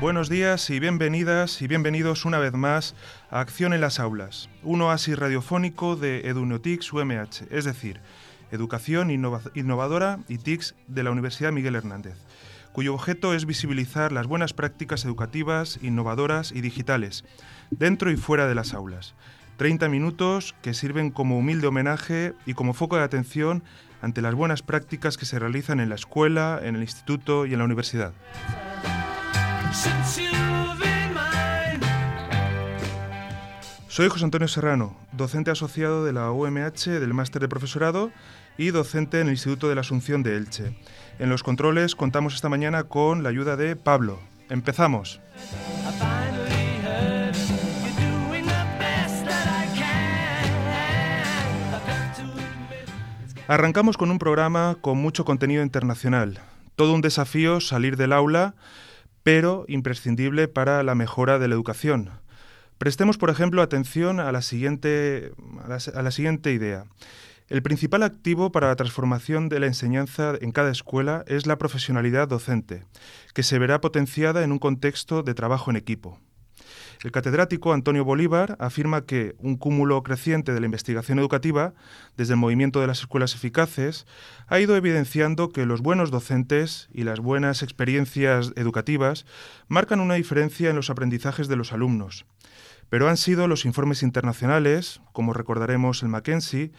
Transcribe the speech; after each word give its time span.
Buenos 0.00 0.30
días 0.30 0.70
y 0.70 0.80
bienvenidas 0.80 1.60
y 1.60 1.66
bienvenidos 1.66 2.24
una 2.24 2.38
vez 2.38 2.54
más 2.54 2.94
a 3.28 3.40
Acción 3.40 3.74
en 3.74 3.82
las 3.82 4.00
Aulas, 4.00 4.48
un 4.62 4.80
oasis 4.80 5.18
radiofónico 5.18 5.94
de 5.94 6.26
EduNotics 6.26 6.90
UMH, 6.90 7.42
es 7.50 7.66
decir, 7.66 8.00
Educación 8.50 9.10
Innovadora 9.10 10.20
y 10.26 10.38
TICS 10.38 10.74
de 10.86 11.02
la 11.02 11.10
Universidad 11.10 11.52
Miguel 11.52 11.74
Hernández, 11.74 12.16
cuyo 12.72 12.94
objeto 12.94 13.34
es 13.34 13.44
visibilizar 13.44 14.10
las 14.10 14.26
buenas 14.26 14.54
prácticas 14.54 15.04
educativas, 15.04 15.78
innovadoras 15.82 16.50
y 16.50 16.62
digitales, 16.62 17.26
dentro 17.70 18.10
y 18.10 18.16
fuera 18.16 18.46
de 18.46 18.54
las 18.54 18.72
aulas. 18.72 19.14
30 19.58 19.90
minutos 19.90 20.54
que 20.62 20.72
sirven 20.72 21.10
como 21.10 21.36
humilde 21.36 21.66
homenaje 21.66 22.32
y 22.46 22.54
como 22.54 22.72
foco 22.72 22.96
de 22.96 23.02
atención 23.02 23.62
ante 24.00 24.22
las 24.22 24.34
buenas 24.34 24.62
prácticas 24.62 25.18
que 25.18 25.26
se 25.26 25.38
realizan 25.38 25.78
en 25.78 25.90
la 25.90 25.96
escuela, 25.96 26.58
en 26.62 26.76
el 26.76 26.80
instituto 26.80 27.44
y 27.44 27.52
en 27.52 27.58
la 27.58 27.66
universidad. 27.66 28.14
Soy 33.88 34.08
José 34.08 34.24
Antonio 34.24 34.48
Serrano, 34.48 34.96
docente 35.12 35.50
asociado 35.50 36.04
de 36.04 36.12
la 36.12 36.32
UMH 36.32 36.98
del 36.98 37.14
Máster 37.14 37.42
de 37.42 37.48
Profesorado 37.48 38.10
y 38.56 38.70
docente 38.70 39.20
en 39.20 39.28
el 39.28 39.34
Instituto 39.34 39.68
de 39.68 39.74
la 39.74 39.82
Asunción 39.82 40.22
de 40.22 40.36
Elche. 40.36 40.76
En 41.18 41.28
los 41.28 41.42
controles 41.42 41.94
contamos 41.94 42.34
esta 42.34 42.48
mañana 42.48 42.84
con 42.84 43.22
la 43.22 43.28
ayuda 43.28 43.56
de 43.56 43.76
Pablo. 43.76 44.18
Empezamos. 44.48 45.20
Arrancamos 53.46 53.96
con 53.96 54.10
un 54.10 54.18
programa 54.18 54.76
con 54.80 54.98
mucho 54.98 55.24
contenido 55.24 55.62
internacional. 55.62 56.40
Todo 56.74 56.94
un 56.94 57.02
desafío 57.02 57.60
salir 57.60 57.96
del 57.96 58.12
aula 58.12 58.54
pero 59.22 59.64
imprescindible 59.68 60.48
para 60.48 60.82
la 60.82 60.94
mejora 60.94 61.38
de 61.38 61.48
la 61.48 61.54
educación. 61.54 62.10
Prestemos, 62.78 63.18
por 63.18 63.28
ejemplo, 63.28 63.60
atención 63.60 64.20
a 64.20 64.32
la 64.32 64.40
siguiente, 64.40 65.32
a 65.62 66.02
la, 66.02 66.10
siguiente 66.10 66.52
idea. 66.52 66.86
El 67.48 67.62
principal 67.62 68.02
activo 68.02 68.52
para 68.52 68.68
la 68.68 68.76
transformación 68.76 69.48
de 69.48 69.60
la 69.60 69.66
enseñanza 69.66 70.34
en 70.40 70.50
cada 70.50 70.70
escuela 70.70 71.24
es 71.26 71.46
la 71.46 71.58
profesionalidad 71.58 72.28
docente, 72.28 72.84
que 73.34 73.42
se 73.42 73.58
verá 73.58 73.80
potenciada 73.80 74.44
en 74.44 74.52
un 74.52 74.58
contexto 74.58 75.22
de 75.22 75.34
trabajo 75.34 75.70
en 75.70 75.76
equipo. 75.76 76.18
El 77.02 77.12
catedrático 77.12 77.72
Antonio 77.72 78.04
Bolívar 78.04 78.56
afirma 78.58 79.06
que 79.06 79.34
un 79.38 79.56
cúmulo 79.56 80.02
creciente 80.02 80.52
de 80.52 80.60
la 80.60 80.66
investigación 80.66 81.18
educativa, 81.18 81.72
desde 82.18 82.34
el 82.34 82.38
movimiento 82.38 82.82
de 82.82 82.86
las 82.86 83.00
escuelas 83.00 83.34
eficaces, 83.34 84.06
ha 84.48 84.60
ido 84.60 84.76
evidenciando 84.76 85.48
que 85.48 85.64
los 85.64 85.80
buenos 85.80 86.10
docentes 86.10 86.90
y 86.92 87.04
las 87.04 87.18
buenas 87.18 87.62
experiencias 87.62 88.52
educativas 88.54 89.24
marcan 89.66 90.00
una 90.00 90.14
diferencia 90.14 90.68
en 90.68 90.76
los 90.76 90.90
aprendizajes 90.90 91.48
de 91.48 91.56
los 91.56 91.72
alumnos. 91.72 92.26
Pero 92.90 93.08
han 93.08 93.16
sido 93.16 93.48
los 93.48 93.64
informes 93.64 94.02
internacionales, 94.02 95.00
como 95.12 95.32
recordaremos 95.32 96.02
el 96.02 96.10
Mackenzie, 96.10 96.70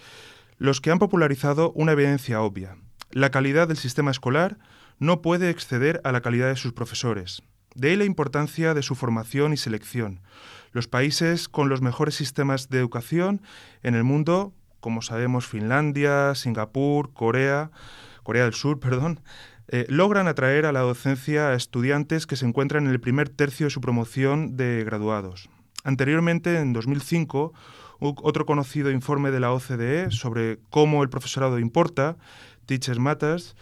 los 0.60 0.82
que 0.82 0.92
han 0.92 1.00
popularizado 1.00 1.72
una 1.72 1.94
evidencia 1.94 2.42
obvia. 2.42 2.78
La 3.10 3.32
calidad 3.32 3.68
del 3.68 3.78
sistema 3.78 4.12
escolar 4.12 4.60
no 5.00 5.24
puede 5.24 5.50
exceder 5.50 6.00
a 6.04 6.12
la 6.12 6.22
calidad 6.22 6.50
de 6.50 6.58
sus 6.58 6.74
profesores. 6.74 7.42
De 7.76 7.90
ahí 7.90 7.96
la 7.96 8.06
importancia 8.06 8.74
de 8.74 8.84
su 8.84 8.96
formación 8.96 9.54
y 9.54 9.58
selección. 9.58 10.22
Los 10.72 10.88
países 10.88 11.48
con 11.48 11.70
los 11.70 11.82
mejores 11.82 12.16
sistemas 12.16 12.70
de 12.70 12.80
educación 12.80 13.42
en 13.84 13.96
el 13.96 14.04
mundo, 14.04 14.54
como 14.80 15.02
sabemos 15.02 15.48
Finlandia, 15.48 16.36
Singapur, 16.36 17.14
Corea, 17.14 17.72
Corea 18.24 18.44
del 18.44 18.54
Sur, 18.54 18.80
perdón, 18.82 19.22
eh, 19.68 19.86
logran 19.88 20.28
atraer 20.28 20.66
a 20.66 20.74
la 20.74 20.82
docencia 20.82 21.50
a 21.50 21.56
estudiantes 21.56 22.28
que 22.28 22.36
se 22.36 22.46
encuentran 22.46 22.86
en 22.86 22.92
el 22.92 23.00
primer 23.00 23.30
tercio 23.30 23.68
de 23.68 23.70
su 23.70 23.80
promoción 23.80 24.58
de 24.58 24.84
graduados. 24.84 25.50
Anteriormente, 25.84 26.60
en 26.60 26.74
2005, 26.74 27.54
otro 28.00 28.46
conocido 28.46 28.92
informe 28.92 29.32
de 29.32 29.40
la 29.40 29.54
OCDE 29.54 30.12
sobre 30.12 30.60
cómo 30.70 31.04
el 31.04 31.10
profesorado 31.10 31.60
importa, 31.60 32.18
Teachers 32.66 33.00
Matters, 33.00 33.56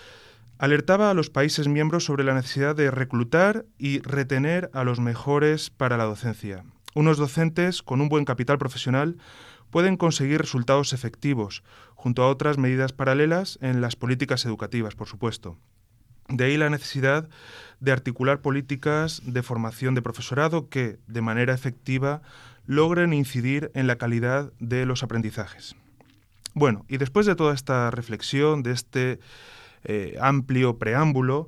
alertaba 0.60 1.10
a 1.10 1.14
los 1.14 1.30
países 1.30 1.68
miembros 1.68 2.04
sobre 2.04 2.26
la 2.26 2.36
necesidad 2.36 2.76
de 2.76 2.92
reclutar 2.92 3.66
y 3.80 4.00
retener 4.02 4.70
a 4.74 4.84
los 4.84 5.00
mejores 5.00 5.70
para 5.70 5.98
la 5.98 6.04
docencia. 6.04 6.66
Unos 6.94 7.18
docentes 7.18 7.82
con 7.82 8.02
un 8.02 8.10
buen 8.10 8.26
capital 8.26 8.58
profesional 8.58 9.18
pueden 9.72 9.96
conseguir 9.96 10.42
resultados 10.42 10.92
efectivos, 10.92 11.64
junto 11.96 12.24
a 12.24 12.28
otras 12.28 12.58
medidas 12.58 12.92
paralelas 12.92 13.58
en 13.62 13.80
las 13.80 13.96
políticas 13.96 14.46
educativas, 14.46 14.96
por 14.96 15.08
supuesto. 15.08 15.58
De 16.28 16.44
ahí 16.44 16.58
la 16.58 16.70
necesidad 16.70 17.30
de 17.80 17.92
articular 17.92 18.42
políticas 18.42 19.22
de 19.26 19.42
formación 19.44 19.96
de 19.96 20.02
profesorado 20.02 20.68
que, 20.68 21.00
de 21.08 21.22
manera 21.22 21.54
efectiva, 21.54 22.22
logren 22.66 23.14
incidir 23.14 23.72
en 23.76 23.88
la 23.88 23.96
calidad 23.96 24.52
de 24.60 24.86
los 24.86 25.04
aprendizajes. 25.04 25.76
Bueno, 26.54 26.86
y 26.90 26.98
después 26.98 27.26
de 27.26 27.36
toda 27.36 27.54
esta 27.54 27.90
reflexión, 27.92 28.62
de 28.62 28.72
este 28.72 29.20
eh, 29.84 30.18
amplio 30.20 30.78
preámbulo, 30.78 31.48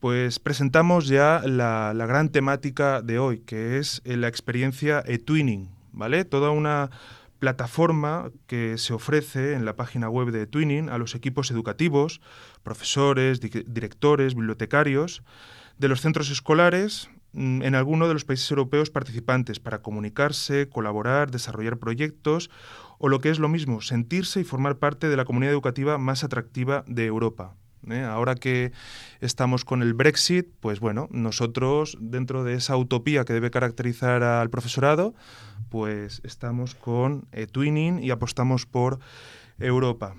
pues 0.00 0.38
presentamos 0.38 1.08
ya 1.08 1.42
la, 1.44 1.92
gran 1.94 2.30
temática 2.30 3.02
de 3.02 3.18
hoy, 3.18 3.40
que 3.40 3.78
es 3.78 4.00
eh, 4.04 4.16
la 4.16 4.28
experiencia 4.28 5.02
eTwinning, 5.06 5.68
¿vale? 5.92 6.24
Toda 6.24 6.50
una 6.50 6.90
plataforma 7.38 8.30
que 8.46 8.78
se 8.78 8.92
ofrece 8.92 9.54
en 9.54 9.64
la 9.64 9.76
página 9.76 10.08
web 10.08 10.30
de 10.30 10.42
eTwinning 10.42 10.88
a 10.88 10.98
los 10.98 11.14
equipos 11.14 11.50
educativos, 11.50 12.20
profesores, 12.62 13.40
directores, 13.40 14.34
bibliotecarios 14.34 15.22
de 15.78 15.88
los 15.88 16.02
centros 16.02 16.30
escolares 16.30 17.08
mm, 17.32 17.62
en 17.62 17.74
alguno 17.74 18.08
de 18.08 18.14
los 18.14 18.24
países 18.24 18.50
europeos 18.50 18.90
participantes 18.90 19.58
para 19.58 19.80
comunicarse, 19.80 20.68
colaborar, 20.68 21.30
desarrollar 21.30 21.78
proyectos 21.78 22.50
o 23.02 23.08
lo 23.08 23.18
que 23.20 23.30
es 23.30 23.38
lo 23.38 23.48
mismo, 23.48 23.80
sentirse 23.80 24.40
y 24.40 24.44
formar 24.44 24.76
parte 24.76 25.08
de 25.08 25.16
la 25.16 25.24
comunidad 25.24 25.52
educativa 25.52 25.96
más 25.96 26.22
atractiva 26.22 26.84
de 26.86 27.06
Europa. 27.06 27.56
¿eh? 27.90 28.02
Ahora 28.02 28.34
que 28.34 28.72
estamos 29.20 29.64
con 29.64 29.80
el 29.80 29.94
Brexit, 29.94 30.48
pues 30.60 30.80
bueno, 30.80 31.08
nosotros 31.10 31.96
dentro 31.98 32.44
de 32.44 32.54
esa 32.54 32.76
utopía 32.76 33.24
que 33.24 33.32
debe 33.32 33.50
caracterizar 33.50 34.22
al 34.22 34.50
profesorado, 34.50 35.14
pues 35.70 36.20
estamos 36.24 36.74
con 36.74 37.26
eTwinning 37.32 38.04
y 38.04 38.10
apostamos 38.10 38.66
por 38.66 38.98
Europa. 39.58 40.14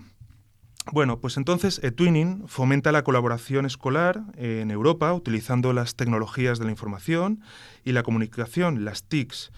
Bueno, 0.91 1.19
pues 1.19 1.37
entonces 1.37 1.79
eTwinning 1.83 2.47
fomenta 2.47 2.91
la 2.91 3.03
colaboración 3.03 3.67
escolar 3.67 4.23
en 4.37 4.71
Europa 4.71 5.13
utilizando 5.13 5.71
las 5.71 5.93
tecnologías 5.95 6.57
de 6.57 6.65
la 6.65 6.71
información 6.71 7.41
y 7.83 7.91
la 7.91 8.01
comunicación, 8.01 8.83
las 8.83 9.03
TICs 9.03 9.51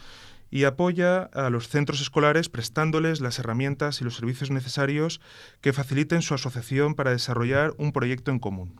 y 0.53 0.66
apoya 0.66 1.31
a 1.34 1.50
los 1.50 1.68
centros 1.68 2.00
escolares 2.00 2.47
prestándoles 2.47 3.22
las 3.22 3.40
herramientas 3.40 4.00
y 4.00 4.03
los 4.03 4.16
servicios 4.16 4.52
necesarios 4.52 5.19
que 5.62 5.74
faciliten 5.74 6.22
su 6.22 6.36
asociación 6.36 6.94
para 6.94 7.09
desarrollar 7.09 7.74
un 7.80 7.91
proyecto 7.91 8.30
en 8.30 8.38
común. 8.38 8.80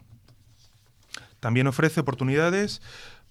También 1.40 1.66
ofrece 1.66 2.02
oportunidades 2.02 2.84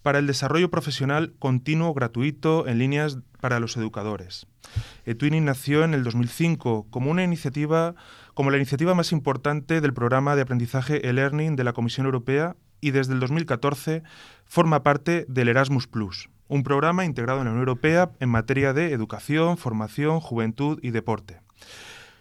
para 0.03 0.19
el 0.19 0.27
desarrollo 0.27 0.73
profesional 0.73 1.35
continuo 1.39 1.95
gratuito 1.95 2.67
en 2.67 2.81
líneas 2.81 3.19
para 3.41 3.61
los 3.61 3.77
educadores. 3.77 4.49
eTwinning 5.07 5.45
nació 5.45 5.85
en 5.85 5.95
el 5.95 6.03
2005 6.03 6.89
como 6.91 7.13
una 7.13 7.23
iniciativa 7.23 7.95
como 8.35 8.51
la 8.51 8.57
iniciativa 8.57 8.97
más 8.97 9.13
importante 9.13 9.81
del 9.81 9.95
programa 9.95 10.35
de 10.35 10.43
aprendizaje 10.43 11.09
e-learning 11.09 11.55
de 11.55 11.63
la 11.63 11.75
Comisión 11.75 12.07
Europea 12.07 12.57
y 12.81 12.91
desde 12.91 13.13
el 13.13 13.21
2014 13.21 14.03
forma 14.47 14.83
parte 14.83 15.27
del 15.29 15.49
Erasmus 15.49 15.87
Plus, 15.87 16.29
un 16.49 16.63
programa 16.63 17.05
integrado 17.05 17.41
en 17.41 17.47
la 17.47 17.51
Unión 17.51 17.69
Europea 17.69 18.11
en 18.21 18.29
materia 18.29 18.73
de 18.73 18.93
educación, 18.93 19.57
formación, 19.57 20.21
juventud 20.21 20.79
y 20.83 20.91
deporte. 20.91 21.41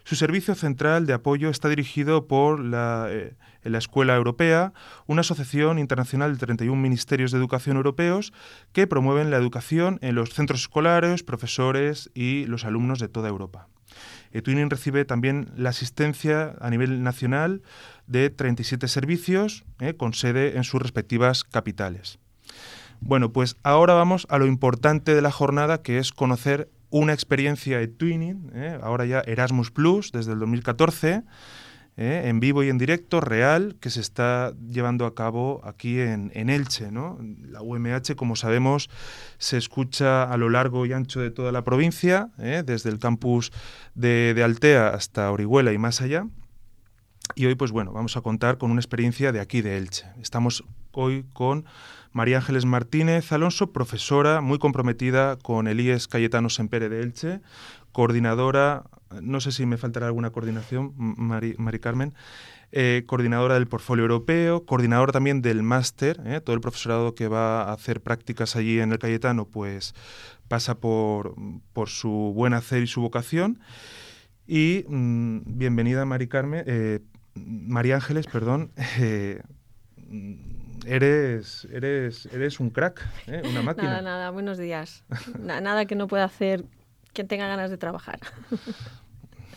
Su 0.03 0.15
servicio 0.15 0.55
central 0.55 1.05
de 1.05 1.13
apoyo 1.13 1.49
está 1.49 1.69
dirigido 1.69 2.27
por 2.27 2.59
la, 2.59 3.07
eh, 3.09 3.35
la, 3.63 3.77
Escuela 3.77 4.15
Europea, 4.15 4.73
una 5.05 5.21
asociación 5.21 5.79
internacional 5.79 6.33
de 6.33 6.39
31 6.39 6.81
ministerios 6.81 7.31
de 7.31 7.37
educación 7.37 7.77
europeos 7.77 8.33
que 8.73 8.87
promueven 8.87 9.29
la 9.29 9.37
educación 9.37 9.99
en 10.01 10.15
los 10.15 10.33
centros 10.33 10.61
escolares, 10.61 11.23
profesores 11.23 12.09
y 12.13 12.45
los 12.45 12.65
alumnos 12.65 12.99
de 12.99 13.09
toda 13.09 13.29
Europa. 13.29 13.67
Etwinning 14.31 14.69
recibe 14.69 15.05
también 15.05 15.51
la 15.55 15.69
asistencia 15.69 16.55
a 16.61 16.69
nivel 16.69 17.03
nacional 17.03 17.61
de 18.07 18.29
37 18.29 18.87
servicios 18.87 19.65
eh, 19.79 19.93
con 19.95 20.13
sede 20.13 20.57
en 20.57 20.63
sus 20.63 20.81
respectivas 20.81 21.43
capitales. 21.43 22.19
Bueno, 23.01 23.33
pues 23.33 23.57
ahora 23.63 23.95
vamos 23.95 24.27
a 24.29 24.37
lo 24.37 24.45
importante 24.45 25.15
de 25.15 25.21
la 25.21 25.31
jornada, 25.31 25.81
que 25.81 25.97
es 25.97 26.11
conocer 26.11 26.69
una 26.91 27.13
experiencia 27.13 27.79
de 27.79 27.87
Twinning, 27.87 28.51
¿eh? 28.53 28.77
ahora 28.81 29.05
ya 29.05 29.21
Erasmus 29.21 29.71
Plus, 29.71 30.11
desde 30.11 30.33
el 30.33 30.39
2014, 30.39 31.23
¿eh? 31.97 32.21
en 32.25 32.39
vivo 32.39 32.63
y 32.63 32.69
en 32.69 32.77
directo, 32.77 33.19
real, 33.19 33.75
que 33.79 33.89
se 33.89 34.01
está 34.01 34.53
llevando 34.69 35.07
a 35.07 35.15
cabo 35.15 35.61
aquí 35.63 35.99
en, 35.99 36.31
Elche. 36.49 36.91
¿no? 36.91 37.17
La 37.43 37.63
UMH, 37.63 38.15
como 38.15 38.35
sabemos, 38.35 38.89
se 39.39 39.57
escucha 39.57 40.23
a 40.23 40.37
lo 40.37 40.49
largo 40.49 40.85
y 40.85 40.93
ancho 40.93 41.19
de 41.21 41.31
toda 41.31 41.51
la 41.51 41.63
provincia, 41.63 42.29
¿eh? 42.37 42.61
desde 42.63 42.91
el 42.91 42.99
campus 42.99 43.51
de, 43.95 44.33
de 44.35 44.43
Altea 44.43 44.89
hasta 44.89 45.31
Orihuela 45.31 45.73
y 45.73 45.79
más 45.79 46.01
allá. 46.01 46.27
Y 47.33 47.47
hoy, 47.47 47.55
pues 47.55 47.71
bueno, 47.71 47.93
vamos 47.93 48.15
a 48.15 48.21
contar 48.21 48.59
con 48.59 48.69
una 48.69 48.79
experiencia 48.79 49.31
de 49.31 49.39
aquí, 49.39 49.61
de 49.61 49.77
Elche. 49.77 50.05
Estamos 50.21 50.63
hoy 50.91 51.25
con 51.33 51.65
María 52.13 52.37
Ángeles 52.37 52.65
Martínez 52.65 53.31
Alonso, 53.31 53.71
profesora 53.71 54.41
muy 54.41 54.59
comprometida 54.59 55.37
con 55.37 55.67
el 55.67 55.79
IES 55.79 56.07
Cayetano 56.07 56.49
Sempere 56.49 56.89
de 56.89 57.01
Elche, 57.01 57.41
coordinadora, 57.91 58.83
no 59.21 59.39
sé 59.39 59.51
si 59.51 59.65
me 59.65 59.77
faltará 59.77 60.07
alguna 60.07 60.31
coordinación, 60.31 60.93
Mari, 60.97 61.79
Carmen, 61.79 62.13
eh, 62.73 63.03
coordinadora 63.05 63.55
del 63.55 63.67
portfolio 63.67 64.03
europeo, 64.03 64.65
coordinadora 64.65 65.13
también 65.13 65.41
del 65.41 65.63
máster, 65.63 66.19
eh, 66.25 66.41
todo 66.41 66.53
el 66.53 66.61
profesorado 66.61 67.15
que 67.15 67.27
va 67.27 67.63
a 67.63 67.73
hacer 67.73 68.01
prácticas 68.01 68.55
allí 68.55 68.79
en 68.79 68.91
el 68.91 68.99
Cayetano, 68.99 69.45
pues 69.45 69.93
pasa 70.47 70.75
por, 70.75 71.35
por 71.71 71.89
su 71.89 72.33
buen 72.35 72.53
hacer 72.53 72.83
y 72.83 72.87
su 72.87 73.01
vocación. 73.01 73.59
Y 74.47 74.83
mm, 74.87 75.39
bienvenida, 75.45 76.05
Mari 76.05 76.27
Carmen, 76.27 76.63
eh, 76.67 76.99
María 77.35 77.95
Ángeles, 77.95 78.27
perdón. 78.27 78.71
eres, 80.85 81.67
eres, 81.71 82.25
eres 82.27 82.59
un 82.59 82.69
crack, 82.69 83.07
una 83.27 83.61
máquina. 83.61 83.89
Nada, 83.89 84.01
nada, 84.01 84.29
buenos 84.31 84.57
días. 84.57 85.03
nada 85.39 85.85
que 85.85 85.95
no 85.95 86.07
pueda 86.07 86.25
hacer 86.25 86.65
quien 87.13 87.27
tenga 87.27 87.47
ganas 87.47 87.69
de 87.69 87.77
trabajar. 87.77 88.19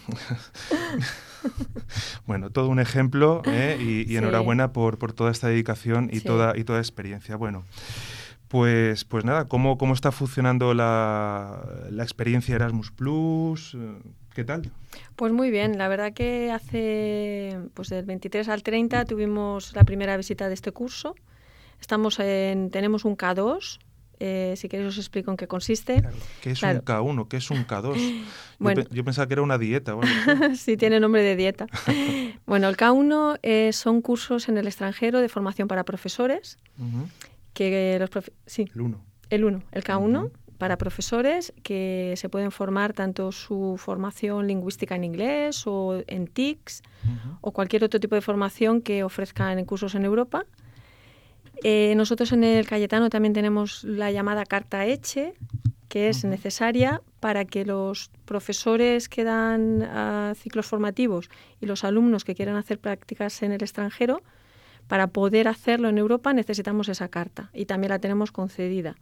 bueno, 2.26 2.50
todo 2.50 2.68
un 2.68 2.78
ejemplo 2.78 3.42
¿eh? 3.46 3.78
y, 3.80 4.16
enhorabuena 4.16 4.72
por, 4.72 4.96
toda 5.12 5.30
esta 5.30 5.48
dedicación 5.48 6.10
y, 6.12 6.20
toda, 6.20 6.56
y 6.56 6.64
toda 6.64 6.78
experiencia. 6.78 7.36
Bueno, 7.36 7.64
pues, 8.48 9.04
pues 9.04 9.24
nada, 9.24 9.48
¿cómo, 9.48 9.78
cómo 9.78 9.94
está 9.94 10.12
funcionando 10.12 10.74
la, 10.74 11.60
la 11.90 12.02
experiencia 12.02 12.54
Erasmus 12.54 12.90
Plus? 12.90 13.76
¿Qué 14.34 14.44
tal? 14.44 14.70
Pues 15.16 15.32
muy 15.32 15.50
bien, 15.50 15.78
la 15.78 15.88
verdad 15.88 16.12
que 16.12 16.50
hace 16.50 17.58
pues 17.74 17.88
del 17.88 18.04
23 18.04 18.48
al 18.48 18.62
30 18.62 19.04
tuvimos 19.04 19.74
la 19.74 19.84
primera 19.84 20.16
visita 20.16 20.48
de 20.48 20.54
este 20.54 20.72
curso. 20.72 21.14
Estamos 21.80 22.18
en, 22.18 22.70
tenemos 22.70 23.04
un 23.04 23.16
K2 23.16 23.78
eh, 24.20 24.54
si 24.56 24.68
queréis 24.68 24.88
os 24.88 24.98
explico 24.98 25.30
en 25.30 25.36
qué 25.36 25.46
consiste. 25.46 26.02
¿Qué 26.40 26.52
es 26.52 26.62
un 26.62 26.80
K1? 26.80 27.28
¿Qué 27.28 27.36
es 27.38 27.50
un 27.50 27.66
K2? 27.66 28.24
yo, 28.90 29.04
pensaba 29.04 29.26
que 29.26 29.34
era 29.34 29.42
una 29.42 29.58
dieta. 29.58 29.94
sí, 30.56 30.76
tiene 30.76 31.00
nombre 31.00 31.22
de 31.22 31.36
dieta. 31.36 31.66
bueno, 32.46 32.68
el 32.68 32.76
K1 32.76 33.38
eh, 33.42 33.72
son 33.72 34.02
cursos 34.02 34.48
en 34.48 34.58
el 34.58 34.66
extranjero 34.66 35.20
de 35.20 35.28
formación 35.28 35.68
para 35.68 35.84
profesores. 35.84 36.58
que 37.52 37.98
los 37.98 38.24
sí, 38.46 38.68
el 38.74 38.80
1. 38.80 39.04
El 39.30 39.44
1, 39.44 39.62
el 39.72 39.84
K1. 39.84 40.30
Para 40.58 40.78
profesores 40.78 41.52
que 41.62 42.14
se 42.16 42.28
pueden 42.28 42.50
formar 42.50 42.92
tanto 42.92 43.32
su 43.32 43.76
formación 43.78 44.46
lingüística 44.46 44.94
en 44.94 45.04
inglés 45.04 45.66
o 45.66 46.02
en 46.06 46.26
TICS 46.26 46.82
o 47.40 47.52
cualquier 47.52 47.84
otro 47.84 48.00
tipo 48.00 48.14
de 48.14 48.20
formación 48.20 48.80
que 48.80 49.02
ofrezcan 49.04 49.58
en 49.58 49.64
cursos 49.64 49.94
en 49.94 50.04
Europa. 50.04 50.46
Eh, 51.62 51.94
nosotros 51.96 52.32
en 52.32 52.44
el 52.44 52.66
Cayetano 52.66 53.10
también 53.10 53.32
tenemos 53.32 53.84
la 53.84 54.10
llamada 54.10 54.44
carta 54.44 54.86
Eche, 54.86 55.34
que 55.88 56.08
es 56.08 56.24
necesaria 56.24 57.02
para 57.20 57.44
que 57.44 57.64
los 57.64 58.10
profesores 58.24 59.08
que 59.08 59.22
dan 59.22 59.82
ah, 59.82 60.32
ciclos 60.36 60.66
formativos 60.66 61.30
y 61.60 61.66
los 61.66 61.84
alumnos 61.84 62.24
que 62.24 62.34
quieran 62.34 62.56
hacer 62.56 62.78
prácticas 62.78 63.42
en 63.42 63.52
el 63.52 63.62
extranjero, 63.62 64.22
para 64.88 65.06
poder 65.06 65.48
hacerlo 65.48 65.88
en 65.88 65.98
Europa 65.98 66.32
necesitamos 66.32 66.88
esa 66.88 67.08
carta 67.08 67.50
y 67.54 67.66
también 67.66 67.90
la 67.90 67.98
tenemos 67.98 68.32
concedida. 68.32 68.96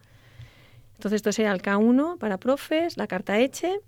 Entonces 1.02 1.16
esto 1.16 1.32
sería 1.32 1.50
el 1.50 1.60
K1 1.60 2.16
para 2.18 2.38
profes, 2.38 2.96
la 2.96 3.08
carta 3.08 3.36
Eche 3.40 3.80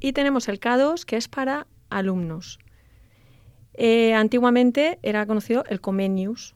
y 0.00 0.14
tenemos 0.14 0.48
el 0.48 0.58
K2 0.58 1.04
que 1.04 1.18
es 1.18 1.28
para 1.28 1.66
alumnos. 1.90 2.58
Eh, 3.74 4.14
antiguamente 4.14 4.98
era 5.02 5.26
conocido 5.26 5.64
el 5.68 5.82
Comenius. 5.82 6.54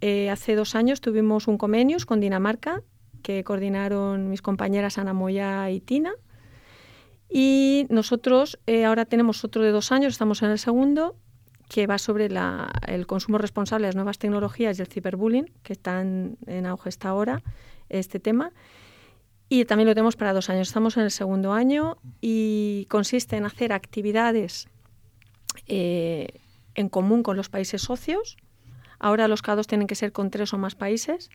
Eh, 0.00 0.30
hace 0.30 0.54
dos 0.54 0.74
años 0.74 1.02
tuvimos 1.02 1.48
un 1.48 1.58
convenio 1.58 1.98
con 2.06 2.18
Dinamarca 2.18 2.82
que 3.22 3.44
coordinaron 3.44 4.30
mis 4.30 4.40
compañeras 4.40 4.96
Ana 4.96 5.12
Moya 5.12 5.68
y 5.68 5.82
Tina. 5.82 6.14
Y 7.28 7.86
nosotros 7.90 8.58
eh, 8.66 8.86
ahora 8.86 9.04
tenemos 9.04 9.44
otro 9.44 9.62
de 9.62 9.70
dos 9.70 9.92
años, 9.92 10.14
estamos 10.14 10.40
en 10.40 10.48
el 10.48 10.58
segundo, 10.58 11.14
que 11.68 11.86
va 11.86 11.98
sobre 11.98 12.30
el 12.86 13.06
consumo 13.06 13.36
responsable 13.36 13.82
de 13.82 13.88
las 13.88 13.96
nuevas 13.96 14.16
tecnologías 14.16 14.78
y 14.78 14.80
el 14.80 14.88
ciberbullying, 14.88 15.52
que 15.62 15.74
están 15.74 16.38
en 16.46 16.64
auge 16.64 16.88
esta 16.88 17.10
ahora, 17.10 17.42
este 17.90 18.18
tema. 18.18 18.54
Y 19.48 19.64
también 19.64 19.86
lo 19.86 19.94
tenemos 19.94 20.16
para 20.16 20.32
dos 20.32 20.50
años. 20.50 20.68
Estamos 20.68 20.96
en 20.96 21.04
el 21.04 21.10
segundo 21.10 21.52
año 21.52 21.98
y 22.20 22.86
consiste 22.88 23.36
en 23.36 23.44
hacer 23.44 23.72
actividades 23.72 24.68
eh, 25.66 26.40
en 26.74 26.88
común 26.88 27.22
con 27.22 27.36
los 27.36 27.48
países 27.48 27.82
socios, 27.82 28.36
Ahora 28.98 29.28
los 29.28 29.42
CADOS 29.42 29.66
tienen 29.66 29.86
que 29.86 29.94
ser 29.94 30.12
con 30.12 30.30
tres 30.30 30.52
o 30.52 30.58
más 30.58 30.74
países. 30.74 31.30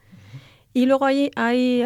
Y 0.73 0.85
luego 0.85 1.05
hay, 1.05 1.31
hay 1.35 1.83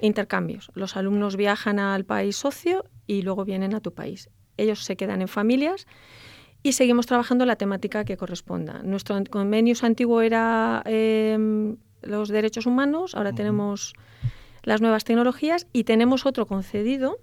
intercambios. 0.00 0.70
Los 0.74 0.96
alumnos 0.96 1.36
viajan 1.36 1.78
al 1.78 2.04
país 2.04 2.36
socio 2.36 2.84
y 3.06 3.22
luego 3.22 3.44
vienen 3.44 3.74
a 3.74 3.80
tu 3.80 3.94
país. 3.94 4.28
Ellos 4.58 4.84
se 4.84 4.96
quedan 4.96 5.22
en 5.22 5.28
familias 5.28 5.86
y 6.62 6.72
seguimos 6.72 7.06
trabajando 7.06 7.46
la 7.46 7.56
temática 7.56 8.04
que 8.04 8.16
corresponda. 8.16 8.82
Nuestro 8.82 9.18
convenio 9.30 9.74
antiguo 9.82 10.20
era 10.20 10.82
em, 10.84 11.76
los 12.02 12.28
derechos 12.28 12.66
humanos, 12.66 13.14
ahora 13.14 13.32
tenemos 13.32 13.94
las 14.66 14.82
nuevas 14.82 15.04
tecnologías 15.04 15.66
y 15.72 15.84
tenemos 15.84 16.26
otro 16.26 16.46
concedido 16.46 17.18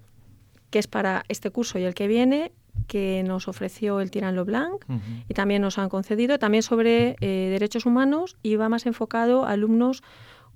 que 0.70 0.80
es 0.80 0.88
para 0.88 1.24
este 1.28 1.50
curso 1.50 1.78
y 1.78 1.84
el 1.84 1.94
que 1.94 2.08
viene, 2.08 2.50
que 2.88 3.22
nos 3.24 3.46
ofreció 3.46 4.00
el 4.00 4.10
Tirán 4.10 4.34
Leblanc 4.34 4.84
y 5.28 5.34
también 5.34 5.62
nos 5.62 5.78
han 5.78 5.88
concedido, 5.88 6.38
también 6.40 6.64
sobre 6.64 7.14
eh, 7.20 7.48
derechos 7.50 7.86
humanos 7.86 8.36
y 8.42 8.56
va 8.56 8.68
más 8.68 8.86
enfocado 8.86 9.44
a 9.44 9.50
alumnos 9.50 10.02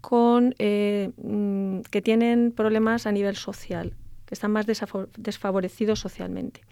con, 0.00 0.54
eh, 0.58 1.10
mm, 1.22 1.82
que 1.90 2.02
tienen 2.02 2.52
problemas 2.52 3.06
a 3.06 3.12
nivel 3.12 3.36
social, 3.36 3.92
que 4.24 4.34
están 4.34 4.50
más 4.50 4.66
desfavorecidos 4.66 6.00
socialmente. 6.00 6.62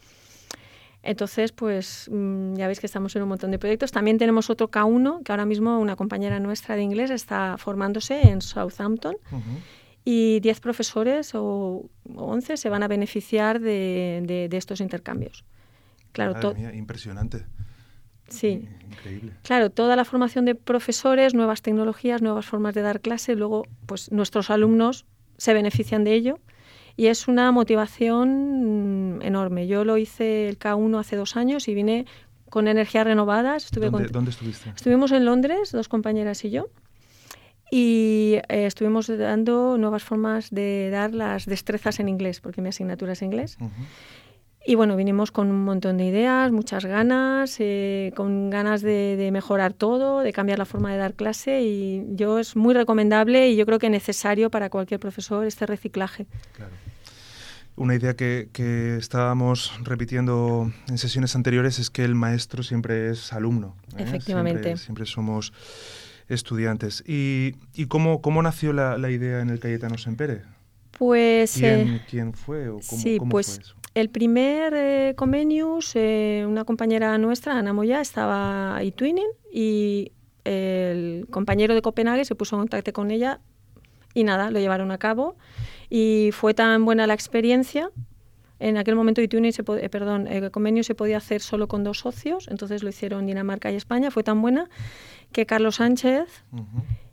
Entonces, 1.03 1.53
pues 1.53 2.11
mm, 2.11 2.55
ya 2.55 2.67
veis 2.67 2.81
que 2.81 2.87
estamos 2.87 3.15
en 3.15 3.23
un 3.23 3.29
montón 3.29 3.53
de 3.53 3.61
proyectos. 3.61 3.93
También 3.93 4.19
tenemos 4.19 4.51
otro 4.51 4.71
K1, 4.71 5.23
que 5.23 5.31
ahora 5.31 5.45
mismo 5.45 5.79
una 5.79 5.95
compañera 5.95 6.41
nuestra 6.41 6.75
de 6.75 6.83
inglés 6.83 7.11
está 7.11 7.59
formándose 7.59 8.29
en 8.29 8.41
Southampton 8.41 9.17
y 10.09 10.39
10 10.39 10.61
profesores 10.61 11.33
o 11.35 11.91
11 12.15 12.57
se 12.57 12.69
van 12.69 12.85
a 12.85 12.89
beneficiar 12.89 13.59
de, 13.59 14.49
estos 14.53 14.81
intercambios. 14.81 15.45
Claro, 16.13 16.55
impresionante. 16.73 17.45
Sí. 18.29 18.69
Increíble. 18.89 19.33
Claro, 19.43 19.69
toda 19.71 19.97
la 19.97 20.05
formación 20.05 20.45
de 20.45 20.55
profesores, 20.55 21.35
nuevas 21.35 21.61
tecnologías, 21.61 22.23
nuevas 22.23 22.47
formas 22.47 22.73
de 22.75 22.83
dar 22.83 23.01
clase, 23.01 23.35
luego 23.35 23.67
pues 23.87 24.13
nuestros 24.13 24.49
alumnos 24.49 25.07
se 25.39 25.53
benefician 25.55 26.05
de 26.05 26.15
ello 26.15 26.39
y 26.97 27.09
es 27.09 27.27
una 27.27 27.51
motivación 27.51 29.19
enorme. 29.23 29.67
Yo 29.67 29.85
lo 29.85 29.97
hice 29.97 30.49
el 30.49 30.57
K1 30.57 31.01
hace 31.01 31.17
dos 31.17 31.37
años 31.37 31.67
y 31.67 31.75
vine 31.75 32.07
con 32.49 32.69
energías 32.69 33.05
renovadas. 33.05 33.65
Estuve 33.65 33.91
¿Dónde 33.91 34.31
estuviste? 34.31 34.71
Estuvimos 34.71 35.11
en 35.11 35.25
Londres, 35.25 35.73
dos 35.73 35.89
compañeras 35.89 36.45
y 36.45 36.51
yo 36.51 36.69
y 37.71 38.39
eh, 38.49 38.67
estuvimos 38.67 39.09
dando 39.09 39.77
nuevas 39.79 40.05
formas 40.05 40.51
de 40.51 40.91
dar 40.91 41.15
las 41.15 41.47
destrezas 41.47 42.01
en 42.01 42.09
inglés, 42.09 42.41
porque 42.41 42.63
mi 42.63 42.69
asignatura 42.69 43.13
es 43.13 43.23
inglés. 43.23 43.59
Y 44.69 44.75
bueno, 44.75 44.97
vinimos 44.97 45.31
con 45.31 45.49
un 45.49 45.65
montón 45.65 45.97
de 45.97 46.07
ideas, 46.07 46.51
muchas 46.51 46.85
ganas, 46.85 47.57
eh, 47.61 48.13
con 48.17 48.51
ganas 48.51 48.83
de, 48.83 49.29
mejorar 49.33 49.73
todo, 49.73 50.21
de 50.21 50.33
cambiar 50.33 50.59
la 50.59 50.65
forma 50.65 50.91
de 50.91 50.99
dar 50.99 51.15
clase 51.15 51.63
y 51.63 52.05
yo 52.17 52.41
es 52.41 52.57
muy 52.57 52.75
recomendable 52.75 53.49
y 53.49 53.57
yo 53.57 53.65
creo 53.65 53.79
que 53.79 53.91
necesario 53.91 54.51
para 54.51 54.69
cualquier 54.69 54.99
profesor 54.99 55.47
este 55.47 55.67
reciclaje. 55.67 56.27
Claro. 56.57 56.73
Una 57.77 57.95
idea 57.95 58.17
que, 58.17 58.49
que, 58.53 58.97
estábamos 58.97 59.73
repitiendo 59.85 60.73
en 60.89 60.99
sesiones 60.99 61.37
anteriores 61.37 61.79
es 61.79 61.91
que 61.91 62.05
el 62.05 62.17
maestro 62.17 62.65
siempre 62.65 63.11
es 63.11 63.33
alumno. 63.33 63.77
¿eh? 63.97 64.03
Efectivamente. 64.03 64.77
siempre 64.79 65.07
somos 65.07 65.53
estudiantes. 66.29 67.05
¿Y, 67.07 67.55
y 67.75 67.87
cómo, 67.87 68.21
cómo 68.21 68.43
nació 68.43 68.73
la, 68.73 68.99
la, 68.99 69.11
idea 69.11 69.41
en 69.41 69.51
el 69.51 69.61
Cayetano 69.61 69.99
Sempere? 69.99 70.43
Pues... 70.91 71.55
¿Quién, 71.55 71.89
eh, 71.89 72.03
¿quién 72.09 72.33
fue 72.33 72.69
o 72.69 72.81
cómo, 72.89 73.03
sí, 73.03 73.19
pues, 73.31 73.61
El 73.95 74.11
primer 74.11 74.75
eh, 74.75 75.15
Comenius, 75.17 75.93
eh, 75.95 76.45
una 76.49 76.65
compañera 76.65 77.17
nuestra, 77.19 77.59
Ana 77.59 77.73
Moya, 77.73 78.01
estaba 78.01 78.77
ahí 78.77 78.93
twinning 78.93 79.29
y 79.53 80.13
el 80.45 81.27
compañero 81.31 81.75
de 81.75 81.83
Copenhague 81.83 82.25
se 82.25 82.35
puso 82.35 82.57
en 82.57 82.63
contacto 82.63 82.93
con 82.93 83.11
ella 83.11 83.41
y 84.15 84.25
nada, 84.25 84.51
lo 84.51 84.61
llevaron 84.61 84.93
a 84.93 84.99
cabo 84.99 85.37
y 85.91 86.31
fue 86.33 86.55
tan 86.55 86.85
buena 86.85 87.07
la 87.07 87.15
experiencia 87.15 87.91
en 88.59 88.79
aquel 88.79 88.95
momento 88.95 89.21
iTunes 89.21 89.55
se 89.55 89.63
perdón, 89.65 90.27
el 90.27 90.51
convenio 90.51 90.83
se 90.83 90.95
podía 90.95 91.19
hacer 91.19 91.43
solo 91.43 91.69
con 91.69 91.85
dos 91.85 91.99
socios, 91.99 92.49
entonces 92.49 92.83
lo 92.83 92.89
hicieron 92.89 93.27
Dinamarca 93.27 93.71
y 93.71 93.77
España. 93.77 94.11
Fue 94.11 94.23
tan 94.23 94.41
buena 94.41 94.71
que 95.33 95.47
Carlos 95.47 95.77
Sánchez 95.77 96.45